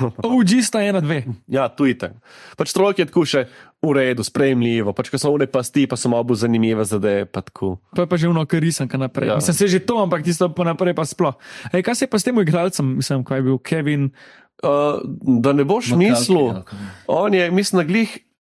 OG 0.28 0.50
sta 0.60 0.80
ena, 0.80 0.98
dve. 0.98 1.24
ja, 1.46 1.68
tu 1.68 1.84
je 1.84 1.94
tako. 1.94 2.18
Pač 2.54 2.72
trojke 2.72 2.98
je 2.98 3.06
tako 3.06 3.24
še 3.24 3.40
v 3.78 3.90
redu, 3.92 4.22
sprejemljivo. 4.22 4.92
Pač, 4.92 5.08
ko 5.08 5.16
so 5.16 5.30
one 5.30 5.46
pasti, 5.46 5.84
pa 5.84 5.94
so 5.94 6.06
malo 6.06 6.22
bolj 6.24 6.42
zanimive 6.42 6.82
zadeve. 6.82 7.24
Pa 7.24 7.40
tako. 7.40 7.78
To 7.92 8.02
je 8.02 8.06
pa 8.06 8.14
že 8.14 8.26
uno, 8.26 8.44
kar 8.44 8.58
risam, 8.58 8.86
kar 8.86 8.98
naprej. 8.98 9.26
Ja. 9.26 9.32
Ja. 9.32 9.36
Mislim, 9.36 9.54
se 9.56 9.66
že 9.68 9.80
to, 9.80 9.98
ampak 9.98 10.22
tisto 10.22 10.46
pa 10.46 10.62
naprej 10.62 10.92
pa 10.92 11.02
sploh. 11.02 11.34
Ej, 11.68 11.82
kaj 11.82 11.94
se 11.94 12.02
je 12.02 12.10
pa 12.10 12.16
s 12.16 12.24
tem 12.24 12.36
igralcem, 12.36 12.86
mislim, 12.94 13.22
kaj 13.22 13.38
je 13.38 13.44
bil 13.44 13.58
Kevin? 13.58 14.02
Uh, 14.60 15.02
da 15.40 15.50
ne 15.50 15.64
boš 15.64 15.90
mislil, 15.92 16.62
on 17.04 17.30
je, 17.32 17.50
mislim, 17.50 17.76
na 17.76 17.84
glih. 17.84 18.10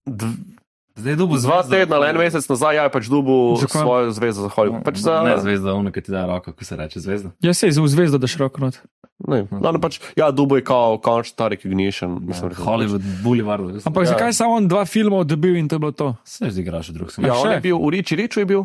dv- 0.04 0.54
Zdaj 0.94 1.12
je 1.12 1.16
dubu 1.16 1.36
Dva 1.36 1.60
tedna 1.60 1.96
ali 1.96 2.08
en 2.08 2.16
mesec 2.16 2.40
nazaj, 2.46 2.72
ja, 2.72 2.82
je 2.82 2.90
pač 2.90 3.04
dubu 3.04 3.58
Zakaj? 3.58 3.82
svojo 3.82 4.10
zvezo 4.12 4.40
za 4.40 4.48
Hollywood. 4.48 4.80
Pač 4.80 4.96
za, 4.96 5.20
Ne 5.20 5.36
zvezda, 5.36 5.74
ono, 5.74 5.90
ki 5.90 6.00
ti 6.00 6.08
da 6.08 6.24
roko, 6.24 6.52
ko 6.52 6.64
se 6.64 6.72
reče 6.72 7.00
zvezda. 7.00 7.34
Ja, 7.38 7.52
se 7.52 7.66
je 7.66 7.74
v 7.74 7.84
zvezdo, 7.84 8.16
da 8.16 8.24
široko 8.24 8.60
not. 8.62 8.78
Ne, 9.26 9.46
no, 9.52 9.68
no, 9.68 9.78
pač, 9.78 9.98
ja, 10.14 10.30
dubu 10.30 10.56
je 10.56 10.62
kao 10.62 10.98
konč 10.98 11.32
ta 11.32 11.48
recognition. 11.48 12.18
Mislim, 12.20 12.50
Ja, 12.50 12.56
Hollywood, 12.56 13.02
Boulevard. 13.20 13.66
Ampak 13.82 14.02
Ja. 14.02 14.02
ja. 14.04 14.12
zakaj 14.12 14.32
samo 14.32 14.54
on 14.54 14.66
dva 14.66 14.84
filma 14.84 15.22
dobil 15.22 15.56
in 15.56 15.66
to 15.66 15.74
je 15.74 15.80
bilo 15.80 15.92
to? 15.92 16.14
Se 16.24 16.46
že 16.46 16.60
igraš 16.60 16.88
drug 16.88 17.10
Ja, 17.18 17.34
on 17.34 17.44
še? 17.44 17.54
je 17.54 17.60
bil 17.62 17.76
v 17.76 17.90
Riči, 17.90 18.16
Riču 18.16 18.40
je 18.40 18.46
bil, 18.46 18.64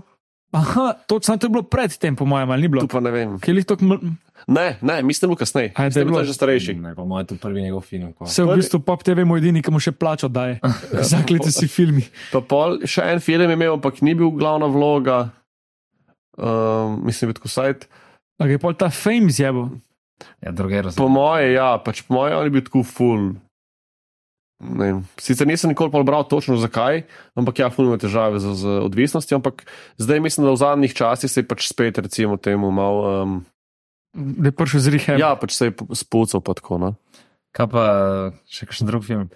Aha, 0.52 1.00
točno 1.02 1.38
to 1.38 1.48
je 1.48 1.50
bilo 1.50 1.64
pred 1.64 1.88
tem, 1.92 2.12
po 2.12 2.26
mojem, 2.26 2.44
ali 2.46 2.62
ni 2.62 2.68
bilo? 2.68 2.82
tu 2.82 2.88
pa 2.90 3.00
ne 3.00 3.08
vem. 3.10 3.40
Je 3.40 3.64
Ne, 4.48 4.76
ne, 4.82 5.00
mislim, 5.00 5.30
da 5.30 5.38
kasneje. 5.38 5.72
A 5.72 5.84
je, 5.84 5.90
da 5.90 6.00
je 6.00 6.02
Mislim, 6.02 6.02
da 6.02 6.10
bilo- 6.10 6.20
je 6.20 6.26
že 6.26 6.34
starejši. 6.34 6.74
Ne, 6.76 6.92
pa 6.92 7.04
moj 7.04 7.22
je 7.22 7.26
to 7.26 7.36
prvi 7.38 7.62
njegov 7.62 7.82
film. 7.82 8.12
ko- 8.12 8.26
se 8.26 8.44
v 8.44 8.56
bistvu 8.56 8.80
Pop 8.80 9.00
TV 9.00 9.22
moj 9.22 9.38
edini, 9.38 9.62
ki 9.62 9.70
mu 9.70 9.78
še 9.78 9.92
plačo 9.92 10.28
daje. 10.28 10.60
Zaklite 11.06 11.52
si 11.52 11.68
filmi. 11.68 12.04
Pa 12.32 12.42
pol, 12.42 12.82
še 12.84 13.06
en 13.06 13.20
film 13.20 13.46
je 13.46 13.54
imel, 13.54 13.74
ampak 13.74 14.02
ni 14.02 14.12
bil 14.12 14.28
glavna 14.32 14.66
vloga. 14.66 15.30
Um, 16.34 17.06
mislim, 17.06 17.28
da 17.28 17.32
je 17.32 17.34
tako 17.34 17.48
sajt. 17.48 17.88
A 18.36 18.48
je 18.48 18.58
pol 18.58 18.74
ta 18.74 18.90
fame 18.90 19.30
zjebo. 19.30 19.70
Ja. 20.42 20.52
Po 20.98 21.08
moje, 21.12 21.54
ja, 21.54 21.76
pač 21.82 22.04
po 22.08 22.18
moje, 22.20 22.36
on 22.38 22.48
je 22.48 22.54
bil 22.54 22.64
tako 22.66 22.84
full. 22.88 23.34
Ne, 24.62 25.02
sicer 25.18 25.50
nisem 25.50 25.74
nikoli 25.74 25.90
pol 25.90 26.06
bral 26.06 26.22
točno 26.30 26.54
zakaj, 26.62 27.02
ampak 27.34 27.64
ja, 27.64 27.72
ful 27.74 27.88
ima 27.90 27.98
težave 27.98 28.38
z, 28.38 28.54
z 28.62 28.76
odvisnostjo, 28.86 29.40
ampak 29.42 29.66
zdaj 29.98 30.22
mislim, 30.22 30.46
da 30.46 30.54
v 30.54 30.62
zadnjih 30.62 30.94
časih 30.94 31.32
se 31.34 31.42
je 31.42 31.48
pač 31.50 31.66
spet, 31.66 31.98
recimo, 31.98 32.38
temu 32.38 32.70
mal. 32.70 32.96
Um, 33.02 33.40
Da 34.12 34.52
je 34.52 34.54
prišel 34.54 34.84
z 34.84 34.88
Rihem. 34.92 35.18
ja, 35.24 35.32
pač 35.40 35.56
se 35.56 35.70
je 35.70 35.74
spucal 35.96 36.44
pa 36.44 36.52
tako. 36.54 36.78
No. 36.78 36.90
Kaj 37.56 37.68
pa 37.72 37.84
še 38.44 38.68
kakšen 38.68 38.90
drug 38.92 39.08
film? 39.08 39.30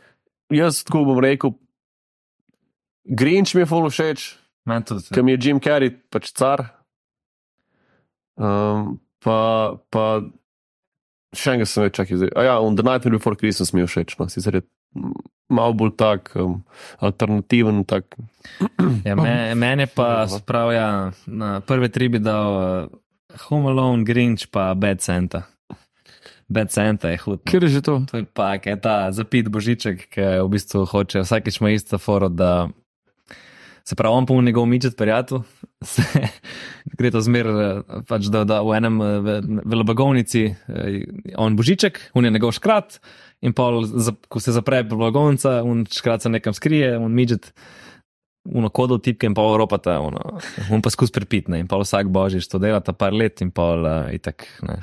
Jaz 0.52 0.84
tako 0.84 1.08
bom 1.08 1.20
rekel, 1.24 1.56
Grinch 3.06 3.56
mi 3.56 3.64
je 3.64 3.70
full 3.70 3.88
všeč, 3.90 4.36
ker 5.14 5.24
mi 5.24 5.34
je 5.36 5.42
Jim 5.42 5.62
Carrey 5.62 5.94
pač 6.10 6.34
car. 6.36 6.66
Um, 8.36 9.00
pa, 9.24 9.78
pa 9.90 10.22
še 11.40 11.56
enega 11.56 11.70
sem 11.70 11.86
več 11.86 11.98
čakal 12.00 12.28
ja, 12.30 12.58
on 12.60 12.78
The 12.78 12.86
Nightmare 12.86 13.18
Before 13.18 13.40
Christmas 13.40 13.74
mi 13.74 13.84
je 13.84 13.90
všeč, 13.92 14.18
no, 14.20 14.30
sicer 14.32 14.60
je 14.60 14.66
malo 15.50 15.74
bolj 15.78 15.96
tak 16.00 16.32
um, 16.40 16.62
alternativen, 17.04 17.84
tak. 17.86 18.16
Ja, 19.06 19.16
me, 19.16 19.56
mene 19.56 19.88
pa 19.88 20.26
spravlja 20.30 21.12
na 21.28 21.60
prve 21.66 21.90
tri 21.94 22.10
bi 22.10 22.22
dal 22.24 22.56
uh, 22.56 22.88
Home 23.48 23.70
Alone, 23.70 24.06
Grinch 24.08 24.48
pa 24.52 24.74
Bad 24.74 25.04
Santa. 25.06 25.44
Bad 26.48 26.72
Santa 26.72 27.10
je 27.10 27.18
hud. 27.26 27.42
no. 27.42 27.52
Kjer 27.52 27.64
je 27.64 27.70
že 27.70 27.82
to? 27.82 28.00
To 28.12 28.22
je 28.22 28.26
pa 28.26 28.54
je 28.56 28.78
ta 28.82 29.12
zapit 29.12 29.50
božiček, 29.50 30.08
ki 30.14 30.46
v 30.46 30.50
bistvu 30.50 30.86
hoče 30.86 31.26
vsakeč 31.26 31.60
ima 31.62 31.74
isto 31.74 31.98
foro, 31.98 32.30
da 32.30 32.70
se 33.86 33.96
pravi, 33.96 34.16
on 34.18 34.26
pa 34.26 34.34
v 34.34 34.44
njegov 34.44 34.66
mičet 34.66 34.98
prijatelj, 34.98 35.44
gre 36.98 37.12
to 37.14 37.22
zmer, 37.22 37.48
eh, 37.48 38.02
pač 38.10 38.30
da, 38.34 38.44
da 38.48 38.62
v 38.66 38.74
enem 38.80 38.98
eh, 39.02 39.20
ve- 39.22 39.42
velobagovnici, 39.62 40.44
eh, 40.50 41.00
on 41.38 41.58
božiček, 41.58 42.00
on 42.18 42.26
je 42.26 42.34
njegov 42.34 42.56
škrat 42.58 43.00
in 43.46 43.54
pol, 43.54 43.84
ko 44.30 44.42
se 44.42 44.56
zapre 44.56 44.82
blagovnica, 44.90 45.62
on 45.64 45.86
škrat 45.86 46.26
se 46.26 46.34
nekam 46.34 46.54
skrije, 46.54 46.98
on 46.98 47.14
mičet. 47.14 47.54
Uno 48.46 48.70
kodov 48.70 49.00
tipke 49.02 49.26
in 49.26 49.34
pol 49.34 49.56
ropata, 49.58 49.96
uno, 50.06 50.36
on 50.70 50.82
pa 50.86 50.92
skus 50.94 51.10
pripitne 51.10 51.58
in 51.58 51.70
pol 51.70 51.82
vsak 51.82 52.12
božič 52.14 52.46
to 52.46 52.60
dela 52.62 52.78
ta 52.78 52.94
par 52.94 53.10
let 53.10 53.42
in 53.42 53.50
pol 53.50 53.82
uh, 53.82 54.14
itak. 54.14 54.46
Ne. 54.62 54.76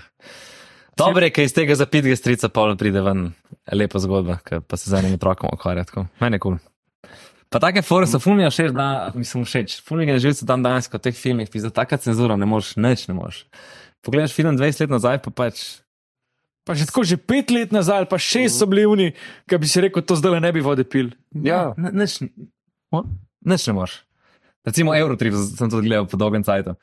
Dobro 0.99 1.23
je, 1.23 1.31
ker 1.31 1.47
iz 1.47 1.55
tega 1.55 1.77
zapitega 1.79 2.19
strica 2.19 2.51
pol 2.51 2.75
pride 2.75 3.05
ven 3.07 3.29
lepa 3.71 4.03
zgodba, 4.03 4.41
ker 4.43 4.67
pa 4.67 4.75
se 4.75 4.91
z 4.91 4.99
enim 4.99 5.15
otrokom 5.15 5.55
ukvarja. 5.55 5.87
je 5.87 5.95
kul. 5.95 6.11
Cool. 6.43 6.59
Pa 7.53 7.61
take 7.61 7.83
fore 7.85 8.07
so 8.09 8.19
fulmijo 8.19 8.49
všeč, 8.51 8.73
da 8.73 9.13
mislim 9.15 9.45
všeč. 9.45 9.83
Fulmijo 9.85 10.15
je 10.17 10.25
živce 10.25 10.47
dan 10.49 10.63
danes, 10.65 10.89
kot 10.89 11.03
v 11.03 11.11
teh 11.11 11.17
filmih, 11.17 11.51
pisa 11.53 11.71
taka 11.71 11.99
cenzura, 12.01 12.37
ne 12.37 12.49
moreš, 12.49 12.75
nič 12.81 13.05
ne 13.11 13.15
moreš. 13.15 13.45
Pogledaš 14.03 14.33
film 14.33 14.57
20 14.57 14.81
let 14.81 14.91
nazaj, 14.91 15.21
pa 15.23 15.31
pač. 15.31 15.61
Pa 16.65 16.75
že 16.79 16.87
tako, 16.87 17.03
že 17.05 17.19
pet 17.19 17.51
let 17.51 17.75
nazaj, 17.75 18.07
pa 18.09 18.17
šest 18.23 18.57
so 18.57 18.67
bili 18.71 18.87
oni, 18.87 19.09
ki 19.51 19.59
bi 19.59 19.67
si 19.69 19.83
rekel, 19.83 20.03
to 20.07 20.15
zdaj 20.17 20.41
ne 20.41 20.53
bi 20.55 20.63
vode 20.63 20.87
pil. 20.87 21.11
Ja, 21.35 21.75
Ne- 21.77 21.93
Nič, 21.93 22.23
nič 23.45 23.63
ne 23.69 23.73
moreš. 23.75 24.01
Recimo 24.63 24.95
Eurotrip 24.95 25.35
sem 25.35 25.67
tudi 25.69 25.91
gledal 25.91 26.07
po 26.07 26.17
dolgem 26.17 26.47
cajtu. 26.47 26.77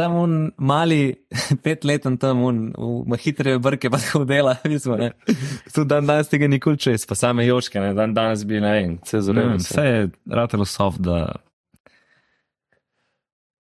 Tam 0.00 0.16
un 0.16 0.34
mali, 0.56 1.00
petleten 1.64 2.16
tam 2.20 2.40
un, 2.46 2.60
v 3.04 3.20
hitre 3.20 3.58
brke 3.60 3.90
pa 3.92 4.00
tako 4.04 4.24
dela, 4.24 4.56
mislim, 4.64 4.96
ne. 4.96 5.36
Tu 5.68 5.84
dan 5.84 6.08
danes 6.08 6.32
tega 6.32 6.48
nikoli 6.48 6.80
čez, 6.80 7.04
pa 7.04 7.18
same 7.18 7.44
joške, 7.44 7.82
ne, 7.84 7.92
dan 7.98 8.16
danes 8.16 8.46
bi, 8.48 8.62
ne 8.64 8.72
vem, 8.78 8.98
vse 9.04 9.20
zelo. 9.28 9.44
vem, 9.44 9.60
vse 9.60 9.86
je 9.86 10.10
ratelo 10.30 10.64
soft, 10.64 11.04
da 11.04 11.26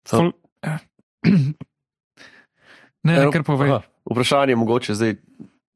Ful... 0.08 0.32
Ne, 3.06 3.14
ne, 3.14 3.28
kar 3.32 3.44
povej. 3.46 3.70
Aha, 3.70 3.82
Vprašanje 4.10 4.52
je 4.52 4.56
mogoče 4.58 4.94
zdaj 4.94 5.14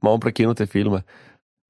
malo 0.03 0.19
prekinute 0.19 0.67
filme. 0.67 1.03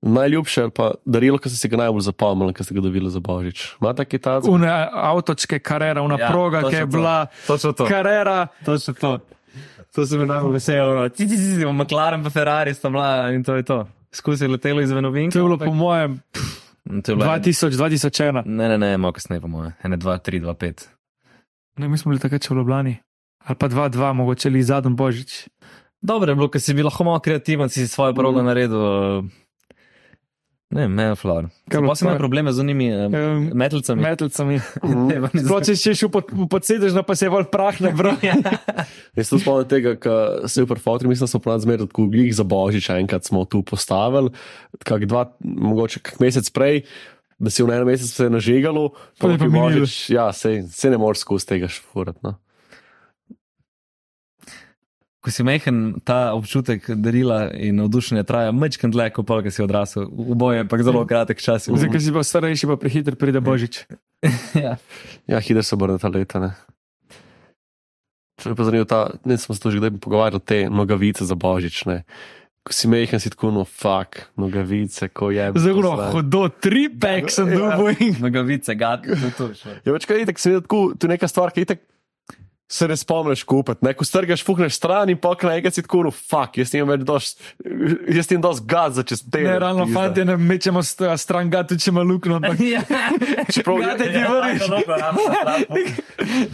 Najljubše 0.03 0.63
ali 0.63 0.71
pa 0.71 0.91
darilo, 1.05 1.39
ki 1.39 1.47
ste 1.47 1.59
si 1.59 1.69
ga 1.69 1.77
najbolj 1.79 2.01
zapomnili, 2.03 2.51
ki 2.51 2.65
ste 2.65 2.75
ga 2.75 2.81
dobili 2.81 3.07
za 3.07 3.21
božič. 3.21 3.77
Imate 3.79 4.05
kaj 4.05 4.19
takega? 4.19 4.51
Une 4.51 4.67
avtočke 4.93 5.59
karera, 5.59 6.03
una 6.03 6.19
Ja, 6.19 6.29
proga, 6.29 6.63
ki 6.63 6.75
je 6.75 6.81
to. 6.81 6.87
bila 6.89 7.17
točno 7.47 7.73
to. 7.73 7.87
karera. 7.87 8.47
Točno 8.65 8.95
to. 8.95 9.13
To 9.95 10.07
se 10.07 10.19
mi 10.19 10.27
najbolj 10.27 10.53
veselo. 10.53 11.07
McLaren 11.73 12.23
pa 12.23 12.31
Ferrari 12.31 12.75
sta 12.75 12.91
bila 12.91 13.31
in 13.31 13.45
to 13.45 13.55
je 13.55 13.63
to. 13.63 13.87
Skusi 14.11 14.47
letelo 14.47 14.81
izven 14.81 15.05
ovinka. 15.05 15.33
To 15.33 15.39
je 15.39 15.45
bilo 15.45 15.59
po 15.59 15.73
mojem 15.73 16.21
To 16.83 17.13
je 17.13 17.17
bilo 17.17 17.27
2000, 17.29 17.71
2001. 17.71 18.43
Ne, 18.45 18.69
ne, 18.69 18.79
ne, 18.79 18.97
malo 18.97 19.13
kasneje, 19.13 19.41
po 19.41 19.49
mojem. 19.49 19.73
Ene, 19.83 19.97
dva, 19.97 20.19
tri, 20.19 20.41
dva, 20.41 20.55
pet. 20.55 20.89
Ne, 21.77 21.89
mi 21.89 21.95
smo 21.95 22.11
bili 22.11 22.21
takrat 22.21 22.43
še 22.43 22.51
v 22.51 22.59
Ljubljani. 22.59 22.97
Ali 23.41 23.57
pa 23.57 23.69
2-2, 23.69 24.13
mogoče 24.13 24.49
ali 24.49 24.63
zadnji 24.63 24.91
božič. 24.93 25.47
Dobro 26.03 26.27
je 26.27 26.37
bilo, 26.37 26.49
ker 26.49 26.61
si 26.61 26.75
bil 26.75 26.85
lahko 26.85 27.05
malo 27.05 27.21
kreativen, 27.21 27.69
si 27.69 27.87
svojo 27.87 28.15
progo 28.15 28.43
naredil. 28.43 29.23
Ne, 30.73 30.89
bilo 30.89 31.15
Pa 31.69 31.95
sem 31.97 32.09
imel 32.09 32.19
probleme 32.19 32.53
z 32.53 32.61
unimi 32.65 32.89
uh, 32.89 33.05
Um, 33.13 33.51
metalcami. 33.53 34.03
Metalcami. 34.03 34.57
Pa 35.23 35.29
Sploh 35.29 35.61
če 35.69 35.77
si 35.77 35.93
šel 35.97 36.09
pod, 36.13 36.31
pod 36.49 36.65
sedežno, 36.65 37.05
pa 37.05 37.17
se 37.19 37.27
je 37.27 37.33
bolj 37.33 37.49
prah 37.53 37.77
ne 37.85 37.93
bral. 37.97 38.17
Jaz 39.19 39.29
se 39.29 39.41
spomnim 39.41 39.69
tega, 39.69 39.95
ko 40.01 40.15
se 40.49 40.63
je 40.63 40.69
v 40.69 40.79
Fotri, 40.81 41.11
mislim, 41.11 41.29
smo 41.29 41.43
prav 41.45 41.61
zmeraj 41.65 41.91
tako 41.93 42.07
glih 42.13 42.33
za 42.33 42.47
božič, 42.49 42.89
enkrat 42.97 43.29
smo 43.29 43.45
tu 43.45 43.61
postavili, 43.63 44.33
kak 44.89 45.05
dva, 45.11 45.27
mogoče 45.45 46.01
kak 46.01 46.23
mesec 46.25 46.49
prej. 46.55 46.87
Da 47.43 47.51
si 47.51 47.65
v 47.65 47.75
enem 47.75 47.89
mesecu 47.91 48.15
se 48.15 48.29
je 48.29 48.31
nažigalo, 48.31 48.93
Pa 49.19 49.33
je 49.35 49.39
pa 49.43 49.51
božič, 49.51 50.15
ja, 50.15 50.31
se, 50.33 50.63
se 50.71 50.91
ne 50.91 50.99
moreš 51.01 51.27
skozi 51.27 51.49
tega 51.53 51.69
šfurat. 51.69 52.17
No. 52.23 52.37
Ko 55.23 55.31
si 55.31 55.45
mehen, 55.47 56.03
ta 56.03 56.35
občutek 56.35 56.89
darila 56.99 57.47
in 57.55 57.77
navdušenja 57.79 58.25
traja 58.27 58.51
mečken 58.51 58.91
dlje, 58.91 59.13
kot 59.15 59.27
pa, 59.29 59.39
ki 59.47 59.53
si 59.55 59.63
odrasel. 59.63 60.09
V 60.11 60.35
boju 60.35 60.59
je 60.59 60.65
pa 60.67 60.81
zelo 60.83 61.05
kratek 61.07 61.39
čas. 61.39 61.69
Zdaj, 61.71 61.93
ker 61.95 62.03
si 62.03 62.11
bil 62.11 62.27
starejši, 62.27 62.67
pa 62.67 62.75
prehiter 62.75 63.15
pride 63.15 63.39
božič. 63.39 63.85
ja. 64.65 64.75
Ja, 65.31 65.39
hiter 65.39 65.63
se 65.63 65.79
obrne 65.79 66.03
ta 66.03 66.11
leta. 66.11 66.43
Ne. 66.43 66.51
Če 68.43 68.51
me 68.51 68.59
pa 68.59 68.67
zanima, 68.67 68.89
ta, 68.91 69.15
ne 69.23 69.39
smo 69.39 69.55
se 69.55 69.63
to 69.63 69.71
že 69.71 69.79
kdaj 69.79 69.95
pogovarjali, 70.03 70.43
te 70.43 70.59
nogavice 70.67 71.23
za 71.23 71.39
božič. 71.39 71.85
Ne. 71.87 72.03
Ko 72.67 72.75
si 72.75 72.91
mehen, 72.91 73.23
si 73.23 73.31
tako, 73.31 73.51
no, 73.55 73.63
fuck, 73.63 74.27
nogavice, 74.39 75.07
ko 75.15 75.31
je. 75.31 75.53
Zelo 75.63 75.95
hodo, 76.15 76.49
tri 76.51 76.89
pek 76.91 77.31
sem 77.31 77.47
Ja. 77.51 77.79
dobil 77.79 77.95
in 78.11 78.19
Nogavice, 78.23 78.75
gat, 78.75 79.07
to 79.07 79.15
je 79.15 79.33
to. 79.39 79.47
Ja, 79.87 79.95
več 79.95 80.07
kaj 80.07 80.27
je 80.27 80.35
tako, 80.35 80.95
tu 80.99 81.07
je 81.07 81.15
neka 81.15 81.31
stvar, 81.31 81.55
ki 81.55 81.63
je 81.63 81.75
tako. 81.75 81.87
Se 82.73 82.89
ne 82.89 82.97
spomniš 82.97 83.43
kupiti. 83.45 83.95
Ko 83.97 84.05
strgaš, 84.05 84.45
fuhneš 84.45 84.79
stran 84.79 85.11
in 85.13 85.19
pok 85.21 85.43
naenkrat 85.45 85.77
si 85.77 85.83
tako, 85.85 86.07
no, 86.07 86.11
fuck, 86.11 86.57
jaz 86.57 86.73
nimam 86.73 86.95
več 86.95 87.03
dosti, 87.05 87.45
jaz 88.17 88.31
nimam 88.31 88.47
dosti 88.47 88.65
gaz 88.71 88.97
za 88.97 89.05
čez 89.05 89.21
te. 89.27 89.43
Ne, 89.45 89.59
realno, 89.61 89.85
fanti, 89.93 90.25
ne 90.25 90.39
mečemo 90.41 90.81
st- 90.81 91.13
stran 91.21 91.51
gati, 91.53 91.77
če 91.77 91.93
ima 91.93 92.05
luknjo, 92.07 92.41
Ja. 92.73 92.81
Čeprav 93.53 93.77
Gade 93.83 94.09
ti 94.09 94.23
vrniš. 94.25 94.65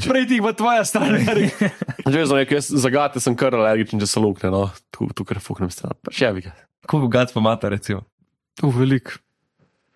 prej 0.08 0.26
ti 0.26 0.40
bo 0.42 0.52
tvoja 0.52 0.82
stran. 0.84 1.14
Že 2.12 2.26
znam, 2.26 2.42
jaz 2.50 2.72
za 2.72 2.90
gate 2.90 3.22
sem 3.22 3.36
kar 3.38 3.54
alergičen, 3.54 4.02
če 4.02 4.10
se 4.10 4.20
lukne, 4.22 4.50
no, 4.50 4.66
tu, 4.90 5.06
tu 5.14 5.26
kar 5.28 5.38
fuhnem 5.44 5.70
stran. 5.70 5.94
Še 6.10 6.32
bi 6.34 6.46
ga. 6.48 6.54
Koliko 6.88 7.12
gat 7.14 7.34
pa 7.34 7.38
imate, 7.42 7.70
recimo? 7.70 8.02
Uh, 8.64 8.74
velik. 8.74 9.14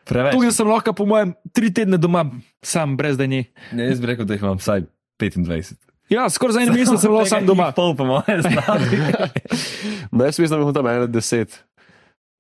Preveč. 0.07 0.35
Tukaj 0.37 0.55
sem 0.55 0.69
lahko, 0.71 0.95
po 0.95 1.07
mojem, 1.09 1.35
tri 1.55 1.71
tedne 1.75 1.99
doma, 1.99 2.27
sam, 2.63 2.95
brez 2.99 3.19
da 3.19 3.27
ni. 3.27 3.43
Ne, 3.75 3.91
jaz 3.91 4.03
bi 4.03 4.11
rekel, 4.13 4.27
da 4.29 4.39
jih 4.39 4.45
imam 4.45 4.61
vsaj 4.63 4.85
25. 5.23 5.92
Ja, 6.13 6.29
skoraj 6.31 6.59
za 6.59 6.61
en 6.67 6.75
mesec 6.75 7.01
sem 7.01 7.13
lahko 7.13 7.29
sam 7.31 7.47
doma. 7.49 7.71
Pol 7.73 7.97
po 7.97 8.05
moje 8.05 8.43
znati. 8.45 9.01
No, 10.13 10.25
jaz 10.25 10.39
mislim, 10.39 10.59
da 10.59 10.63
imam 10.63 10.75
tam 10.75 10.87
ene 10.87 11.07
10, 11.09 11.57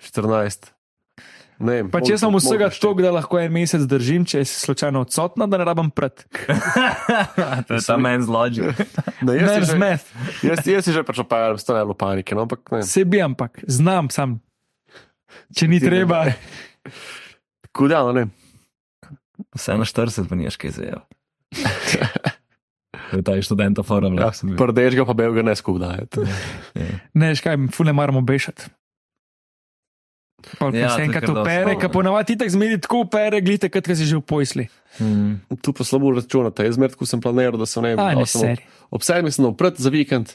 14. 0.02 0.72
Ne, 1.62 1.76
Pa 1.92 2.00
če 2.02 2.16
sem 2.18 2.34
vsega 2.34 2.66
mogoče 2.66 2.80
tok, 2.82 3.00
da 3.04 3.12
lahko 3.14 3.38
en 3.38 3.52
mesec 3.54 3.84
držim, 3.88 4.24
če 4.28 4.42
si 4.44 4.56
slučajno 4.64 5.04
odsotna, 5.06 5.46
da 5.46 5.60
ne 5.60 5.66
rabim 5.68 5.92
pred. 5.94 6.24
to 7.68 7.78
je 7.78 7.80
ta 7.86 7.96
meni 7.96 8.26
zložil. 8.26 8.72
Ne, 9.22 9.38
zmed. 9.62 10.02
jaz, 10.42 10.66
jaz 10.66 10.82
si 10.82 10.90
že 10.90 11.04
pač 11.06 11.20
opajam, 11.22 11.54
sta 11.62 11.76
ne 11.76 11.84
bilo 11.86 11.94
panike, 11.94 12.34
no, 12.34 12.48
ampak 12.48 12.66
ne. 12.74 12.82
Se 12.82 13.04
bi, 13.06 13.22
ampak 13.22 13.62
znam 13.70 14.10
sam. 14.10 14.40
Če 15.54 15.70
ni 15.70 15.78
Ti 15.78 15.86
ne 15.86 15.92
treba. 15.92 16.24
Kuda, 17.70 18.02
no, 18.08 18.16
ne. 18.18 18.26
Vse 19.54 19.78
na 19.78 19.86
40 19.86 20.26
pa 20.26 20.34
niš 20.36 20.58
kaj 20.58 20.74
zajel. 20.80 21.06
Je 23.12 23.22
ta 23.22 23.36
študenta 23.36 23.82
forum. 23.84 24.16
Ja, 24.18 24.30
bil. 24.42 24.56
Prdečega 24.56 25.04
pa 25.04 25.14
belga 25.14 25.42
ne 25.44 25.54
skuda. 25.56 25.94
Ne, 27.14 27.34
škaj, 27.36 27.68
fule 27.74 27.92
maramo 27.92 28.20
bešati. 28.24 28.70
Pa 30.58 30.66
Ja, 30.74 30.74
ja, 30.74 30.88
to 30.88 30.94
se 30.96 31.02
enkrat 31.02 31.28
opere, 31.28 31.76
ki 31.78 31.88
ponavadi 31.92 32.34
tako 32.34 32.50
zmeri 32.50 32.80
tako 32.82 33.04
opere, 33.04 33.38
glite, 33.40 33.70
kot 33.70 33.86
si 33.86 34.06
že 34.08 34.18
v 34.18 34.24
pojsli. 34.26 34.64
Mm. 34.98 35.38
Tu 35.62 35.70
pa 35.70 35.86
slabo 35.86 36.10
računate. 36.10 36.66
Jaz 36.66 36.74
zmer, 36.74 36.90
ko 36.98 37.06
sem 37.06 37.22
planiral, 37.22 37.54
da 37.60 37.66
sem 37.68 37.84
ne 37.84 37.94
ne, 37.94 38.08
da 38.18 38.26
sem 38.26 38.56
ob- 38.90 39.04
sedmih 39.06 39.30
sem 39.30 39.46
oprt 39.46 39.78
za 39.78 39.92
vikend. 39.92 40.34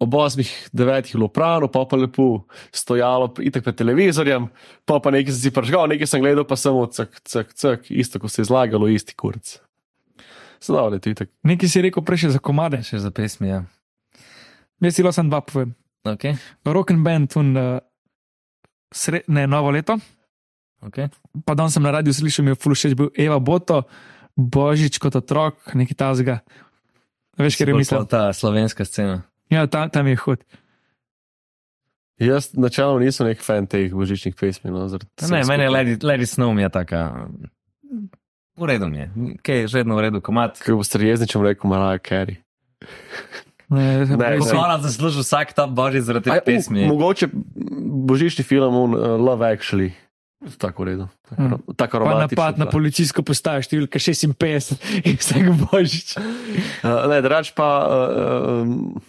Ob 0.00 0.14
osmih, 0.16 0.48
devetih 0.72 1.12
bilo 1.12 1.28
prano, 1.28 1.68
pa 1.68 1.84
pa 1.84 1.94
lepo 2.00 2.48
stojalo, 2.72 3.36
itek 3.36 3.60
pred 3.62 3.76
televizorjem, 3.76 4.48
pa 4.88 4.96
pa 4.96 5.12
nekaj 5.12 5.36
sem 5.36 5.42
si 5.44 5.50
pržgal, 5.52 5.84
nekaj 5.92 6.08
sem 6.08 6.24
gledal, 6.24 6.48
pa 6.48 6.56
samo 6.56 6.86
cak, 6.88 7.20
cak, 7.20 7.52
cak, 7.52 7.90
isto, 7.92 8.16
ko 8.16 8.24
se 8.24 8.40
je 8.40 8.48
zlagalo, 8.48 8.88
isti 8.88 9.12
kurc. 9.12 9.60
Je 10.60 11.12
itek. 11.12 11.30
Nekaj 11.42 11.68
si 11.68 11.80
rekel 11.80 12.04
prej 12.04 12.26
še 12.26 12.34
za 12.36 12.40
komade. 12.42 12.82
Še 12.84 13.00
za 13.00 13.10
pesmi, 13.10 13.48
ja. 13.48 13.64
Jaz 14.80 14.96
si 14.96 15.04
lahko 15.04 15.24
dva 15.28 15.40
povem. 15.40 15.74
Okay. 16.04 16.36
Rock 16.64 16.92
and 16.92 17.04
Band, 17.04 17.36
un, 17.36 17.52
uh, 17.56 17.80
sre, 18.92 19.22
ne, 19.28 19.46
novo 19.48 19.72
leto. 19.72 19.98
Okay. 20.80 21.10
Pa 21.44 21.52
dan 21.56 21.68
sem 21.68 21.84
na 21.84 21.92
radiju 21.92 22.16
slišal, 22.16 22.44
mi 22.44 22.52
je 22.54 22.60
fulušeč 22.60 22.96
bil 22.96 23.12
Eva 23.12 23.36
Boto, 23.36 23.84
Božič 24.36 24.96
kot 24.96 25.16
otrok, 25.20 25.60
nekaj 25.76 25.96
tazga. 25.96 26.40
Veš, 27.36 27.60
ker 27.60 27.72
je 27.72 27.76
mislil. 27.76 28.08
Ta 28.08 28.32
slovenska 28.32 28.84
scena. 28.88 29.22
Ja, 29.52 29.66
tam, 29.68 29.92
tam 29.92 30.08
je 30.08 30.16
hud. 30.24 30.44
Jaz 32.20 32.52
načeloma 32.52 33.00
nisem 33.00 33.30
nek 33.30 33.40
fan 33.40 33.64
teh 33.68 33.92
božičnih 33.96 34.36
pesmi. 34.36 34.68
No, 34.72 34.84
Ne, 34.88 35.40
meni 35.48 35.64
je. 35.64 35.70
Lady, 35.72 35.94
Lady 36.04 36.28
Snow 36.28 36.52
mi 36.52 36.62
je 36.62 36.68
taka. 36.68 37.28
V 38.60 38.66
redu 38.66 38.86
je, 38.90 39.06
kaj 39.40 39.56
je 39.56 39.66
že 39.66 39.78
vedno 39.78 39.96
v 39.96 40.00
redu, 40.02 40.20
komat. 40.20 40.60
Kako 40.60 40.76
boste 40.76 41.00
jezni, 41.00 41.24
če 41.24 41.38
bom 41.38 41.46
rekel 41.46 41.64
Mariah 41.64 41.96
Carey. 41.98 42.36
Ne, 43.70 44.02
Ne, 44.02 44.16
ne. 44.16 44.38
Hvala 44.42 44.76
zasluži 44.78 45.22
vsak 45.22 45.54
ta 45.54 45.64
božič 45.64 46.02
zaradi 46.02 46.26
te 46.26 46.40
pesmi. 46.42 46.84
u, 46.84 46.88
Mogoče 46.88 47.28
božični 48.04 48.42
film, 48.42 48.74
un, 48.74 48.90
uh, 48.92 49.14
Love 49.16 49.46
Actually. 49.46 49.94
Tako 50.58 50.82
v 50.82 50.86
redu. 50.86 51.06
Tako, 51.30 51.56
Mm. 51.56 51.76
pa 51.76 51.86
romantično. 51.94 52.28
napad 52.32 52.58
na 52.58 52.66
policijsko 52.66 53.22
postajo, 53.22 53.60
številka 53.60 53.96
56 53.96 54.74
in 55.06 55.14
vsak 55.14 55.44
božič. 55.62 56.16
Uh, 56.16 57.06
ne, 57.06 57.20
drugač 57.20 57.52
pa. 57.52 57.68
Uh, 57.78 58.62
um, 58.62 59.00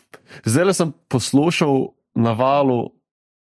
zdaj 0.45 0.75
sem 0.75 0.93
poslušal 1.07 1.91
na 2.13 2.31
valu 2.31 2.91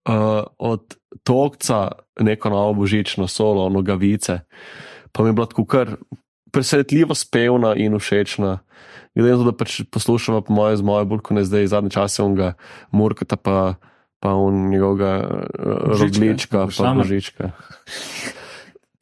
uh, 0.09 0.47
od 0.57 0.81
Tokca 1.21 1.91
neko 2.17 2.49
novo 2.49 2.73
božično 2.81 3.27
solo, 3.27 3.69
nogavice. 3.69 4.41
Pa 5.15 5.23
mi 5.23 5.31
je 5.31 5.37
bila 5.37 5.47
tako 5.47 5.63
kar 5.65 5.95
presenetljivo 6.51 7.15
spevna 7.15 7.75
in 7.79 7.95
všečna. 7.99 8.59
Glede 9.15 9.31
na 9.31 9.37
to, 9.39 9.47
da 9.47 9.53
pač 9.55 9.81
poslušamo, 9.91 10.41
po 10.43 10.53
mojem, 10.53 10.77
z 10.77 10.83
mojo 10.83 11.07
bolj 11.07 11.21
kot 11.23 11.37
ne 11.39 11.43
zdaj, 11.47 11.69
zadnje 11.71 11.95
čase 11.95 12.23
onega 12.23 12.53
Murkata, 12.91 13.39
pa, 13.39 13.75
pa 14.19 14.35
on 14.35 14.67
njegovega 14.71 15.11
Božička. 15.87 16.19
roglička, 16.19 16.65
pa 16.67 16.71
Šamar. 16.71 17.07
božička. 17.07 17.51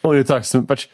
On 0.06 0.14
je 0.18 0.26
tak, 0.28 0.46
sem 0.46 0.66
pač. 0.70 0.86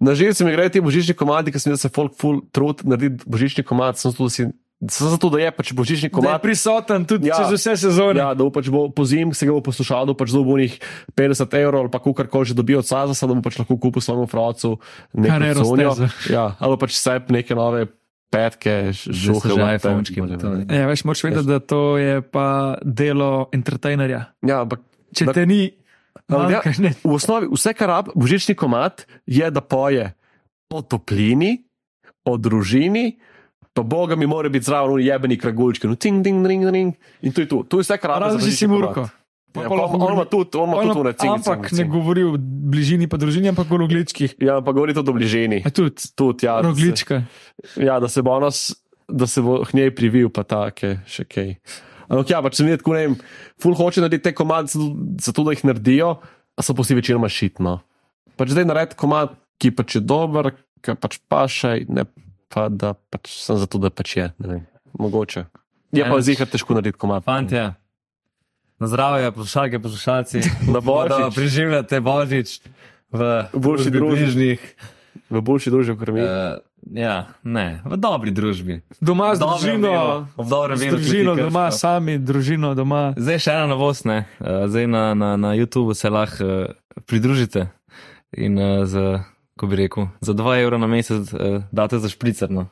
Na 0.00 0.14
živce 0.14 0.44
mi 0.46 0.52
grejo 0.54 0.70
ti 0.70 0.80
božični 0.80 1.14
komadi, 1.18 1.52
ki 1.52 1.60
sem 1.60 1.72
jim 1.74 1.80
se 1.80 1.90
folk 1.92 2.14
full 2.16 2.40
trud 2.54 2.84
narediti 2.86 3.26
božični 3.26 3.64
komad, 3.66 3.98
sem 3.98 4.14
zato, 4.14 4.30
da, 4.30 4.30
si, 4.30 4.46
sem 4.84 5.06
zato, 5.08 5.28
da 5.28 5.38
je 5.38 5.50
pač 5.52 5.70
božični 5.70 6.06
Da 6.06 6.06
je 6.08 6.16
komad. 6.16 6.40
prisoten 6.40 7.04
tudi 7.04 7.26
Ja. 7.26 7.34
ja. 7.34 7.38
čez 7.40 7.54
vse 7.54 7.76
sezone. 7.78 8.16
Ja. 8.16 8.28
Ja, 8.28 8.34
da 8.34 8.46
pač 8.46 8.66
bo 8.66 8.88
po 8.88 9.04
zim 9.04 9.30
se 9.30 9.44
ga 9.44 9.52
bo 9.52 9.60
poslušal, 9.60 10.02
da 10.02 10.10
bo 10.10 10.16
pač 10.16 10.30
dobil 10.30 10.58
njih 10.58 10.74
50 11.12 11.54
evrov 11.56 11.80
ali 11.80 11.90
pa 11.90 12.00
kar 12.02 12.26
koli 12.26 12.44
že 12.44 12.54
dobijo 12.54 12.78
od 12.78 12.86
Sazasa, 12.86 13.24
da 13.24 13.32
bo 13.32 13.40
pač 13.40 13.56
lahko 13.56 13.76
kupil 13.76 13.98
svojemu 13.98 14.26
fracu 14.26 14.78
cunjo. 15.62 15.90
stezo. 15.92 16.06
Ja, 16.28 16.56
ali 16.56 16.74
pač 16.76 16.92
sep 16.92 17.28
neke 17.28 17.52
nove 17.52 17.86
petke, 18.28 18.90
žuhe, 18.92 19.52
iPhonečki. 19.76 20.18
Ja, 20.66 20.86
veš, 20.86 21.04
moraš 21.04 21.20
vedeti, 21.22 21.46
da 21.46 21.60
to 21.60 21.94
je 21.96 22.22
pa 22.22 22.46
delo 22.80 23.52
entertainerja. 23.52 24.32
Ja, 24.40 24.60
ampak 24.60 24.80
Če 25.12 25.26
Da- 25.26 25.32
te 25.34 25.44
ni, 25.44 25.68
Ali 26.26 26.54
ja? 26.54 26.62
ne. 26.78 26.94
v 26.96 27.12
osnovi 27.12 27.44
vse, 27.46 27.74
kar 27.74 27.88
rab 27.90 28.06
božični 28.14 28.54
komat, 28.54 29.04
je, 29.26 29.44
da 29.44 29.60
poje 29.60 30.14
o 30.70 30.80
toplini, 30.80 31.68
o 32.24 32.36
družini. 32.36 33.18
Pa 33.72 33.82
Boga 33.82 34.16
mi 34.16 34.26
mora 34.26 34.48
biti 34.52 34.68
zraven, 34.68 35.00
jebeni 35.00 35.38
kragulčki, 35.40 35.88
no, 35.88 35.96
ting, 35.96 36.20
ding, 36.24 36.44
ring, 36.46 36.64
ring. 36.68 36.94
In 37.22 37.32
to 37.32 37.40
je 37.40 37.48
to. 37.48 37.62
To 37.64 37.80
je 37.80 37.86
vse, 37.86 37.96
kar 37.98 38.10
rab. 38.12 38.26
Razen 38.26 38.52
si 38.52 38.68
Murko. 38.68 39.08
Ja, 39.52 39.68
on 39.68 40.12
ima 40.12 40.24
tudi, 40.24 40.56
on 40.56 40.68
ima 40.68 40.80
tudi 40.82 40.94
tune, 40.94 41.12
cing, 41.12 41.32
Ampak 41.34 41.68
cing, 41.68 41.80
ne 41.80 41.84
govori 41.92 42.22
o 42.24 42.36
bližini, 42.40 43.04
pa 43.08 43.18
družini, 43.20 43.50
ampak 43.52 43.68
o 43.68 43.80
rogličkih. 43.82 44.36
Ja, 44.40 44.60
pa 44.64 44.72
govori 44.72 44.94
tudi 44.96 45.12
o 45.12 45.16
bližini. 45.16 45.60
Tudi, 45.68 46.08
Tudi, 46.16 46.46
ja, 46.46 46.54
da 46.56 46.62
se- 46.62 46.68
roglička. 46.68 47.18
Ja, 47.76 47.98
da 48.00 48.08
se 48.08 48.22
bo 48.22 48.38
nas, 48.40 48.72
da 49.08 49.26
se 49.26 49.44
bo 49.44 49.60
k 49.60 49.76
njej 49.76 49.92
privil, 49.94 50.30
pa 50.32 50.44
take, 50.44 51.02
še 51.04 51.24
kaj. 51.24 51.56
Ampak 52.08 52.32
ja, 52.32 52.40
pač 52.44 52.56
se 52.56 52.64
mi 52.64 52.72
je 52.72 52.80
tako, 52.80 52.96
ne 52.96 53.02
vem, 53.06 53.16
ful 53.60 53.76
hoče 53.76 54.00
narediti 54.00 54.24
te 54.24 54.32
komade, 54.32 54.72
zato, 55.20 55.44
da 55.44 55.52
jih 55.52 55.64
naredijo, 55.64 56.14
a 56.56 56.64
so 56.64 56.72
pa 56.72 56.84
vsi 56.84 56.96
večinoma 56.96 57.28
šitno. 57.28 57.78
Pač 58.36 58.52
zdaj 58.52 58.68
narediti 58.68 59.00
komad, 59.00 59.36
ki 59.60 59.72
pač 59.72 59.96
je 59.96 60.04
dober, 60.04 60.52
ki 60.80 60.96
pač 60.96 61.20
pa 61.28 61.44
še, 61.48 61.84
ne 61.88 62.04
pa 62.52 62.68
da 62.68 62.92
pač 63.08 63.32
sem 63.38 63.56
zato, 63.56 63.78
da 63.78 63.88
pač 63.88 64.16
je, 64.16 64.26
ne 64.38 64.48
vem, 64.48 64.62
mogoče. 64.94 65.46
Je 65.90 66.04
pa 66.04 66.14
Ja. 66.14 66.20
zihar 66.22 66.46
težko 66.46 66.74
narediti 66.74 66.98
komad. 66.98 67.22
Fantje, 67.22 67.74
na 68.78 68.86
zdravje, 68.86 69.32
poslušalke, 69.32 69.78
poslušalci. 69.78 70.40
Na 70.66 70.72
Da 70.72 70.80
božič, 70.80 71.34
preživljate 71.34 72.00
božič 72.00 72.60
v 73.10 73.20
boljši 73.52 73.90
družbi 73.90 74.16
bližnjih. 74.16 74.60
v 75.30 75.40
boljši 75.40 75.70
družbi, 75.70 75.96
kot 75.96 76.08
mi. 76.08 76.20
Uh, 76.20 76.56
ja, 76.90 77.28
ne, 77.42 77.80
v 77.84 77.96
dobri 77.96 78.30
družbi. 78.30 78.80
Doma 78.98 79.32
z 79.32 79.38
V 79.38 79.44
družino, 79.44 79.92
v 80.34 80.46
dobrem 80.46 80.76
z 80.76 80.82
viru, 80.82 80.96
družino 80.96 81.32
doma, 81.36 81.64
sami, 81.70 82.18
družino 82.18 82.74
doma. 82.74 83.12
Zdaj 83.14 83.38
še 83.38 83.50
ena 83.52 83.66
novost, 83.66 84.04
ne. 84.04 84.24
Uh, 84.40 84.64
zdaj 84.66 84.86
na, 84.86 85.14
na, 85.14 85.36
na 85.36 85.50
YouTubu 85.52 85.94
se 85.94 86.08
lahko 86.08 86.42
uh, 86.42 86.72
pridružite 87.04 87.68
in 88.32 88.56
uh, 88.56 88.82
za, 88.84 89.24
ko 89.62 89.70
bi 89.70 89.76
rekel, 89.78 90.08
za 90.20 90.34
2 90.34 90.58
evra 90.58 90.78
na 90.78 90.86
mesec 90.90 91.30
uh, 91.32 91.62
date 91.70 91.98
za 92.02 92.08
špricerno. 92.10 92.66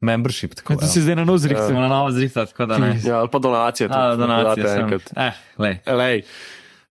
Membership, 0.00 0.54
tako 0.54 0.68
Kaj 0.68 0.76
ti 0.76 0.86
si 0.86 1.00
zdaj 1.02 1.16
na 1.16 1.24
nozrih? 1.24 1.58
Smo 1.58 1.80
na 1.80 1.88
novo 1.88 2.10
zrihta, 2.14 2.46
tako 2.46 2.66
da 2.66 2.78
ne. 2.78 3.00
Ja, 3.04 3.18
ali 3.18 3.28
pa 3.32 3.38
donacije. 3.38 3.88
A, 3.90 4.10
tudi, 4.10 4.20
donacije 4.22 4.68
sem. 4.68 4.80
enkrat. 4.80 5.02
Eh, 5.16 5.32
lej, 5.58 5.78
Lej, 5.86 6.22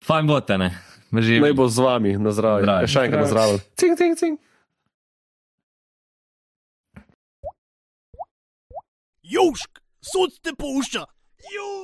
fajn 0.07 0.27
bote, 0.27 0.59
ne. 0.59 0.71
Živi. 1.13 1.41
naj 1.41 1.53
bo 1.53 1.69
z 1.69 1.79
vami 1.79 2.17
na 2.17 2.33
zdravje. 2.33 2.63
Zdravje. 2.65 2.83
Ja, 2.83 2.87
Še 2.87 3.01
enkrat 3.05 3.21
na 3.21 3.27
zdravje. 3.27 3.59
Cing, 3.77 3.99
cing, 3.99 4.17
cing. 4.17 4.39
Južk, 9.23 9.83
sod 10.01 10.33
te 10.41 10.55
pušča. 10.57 11.05
Južk. 11.51 11.80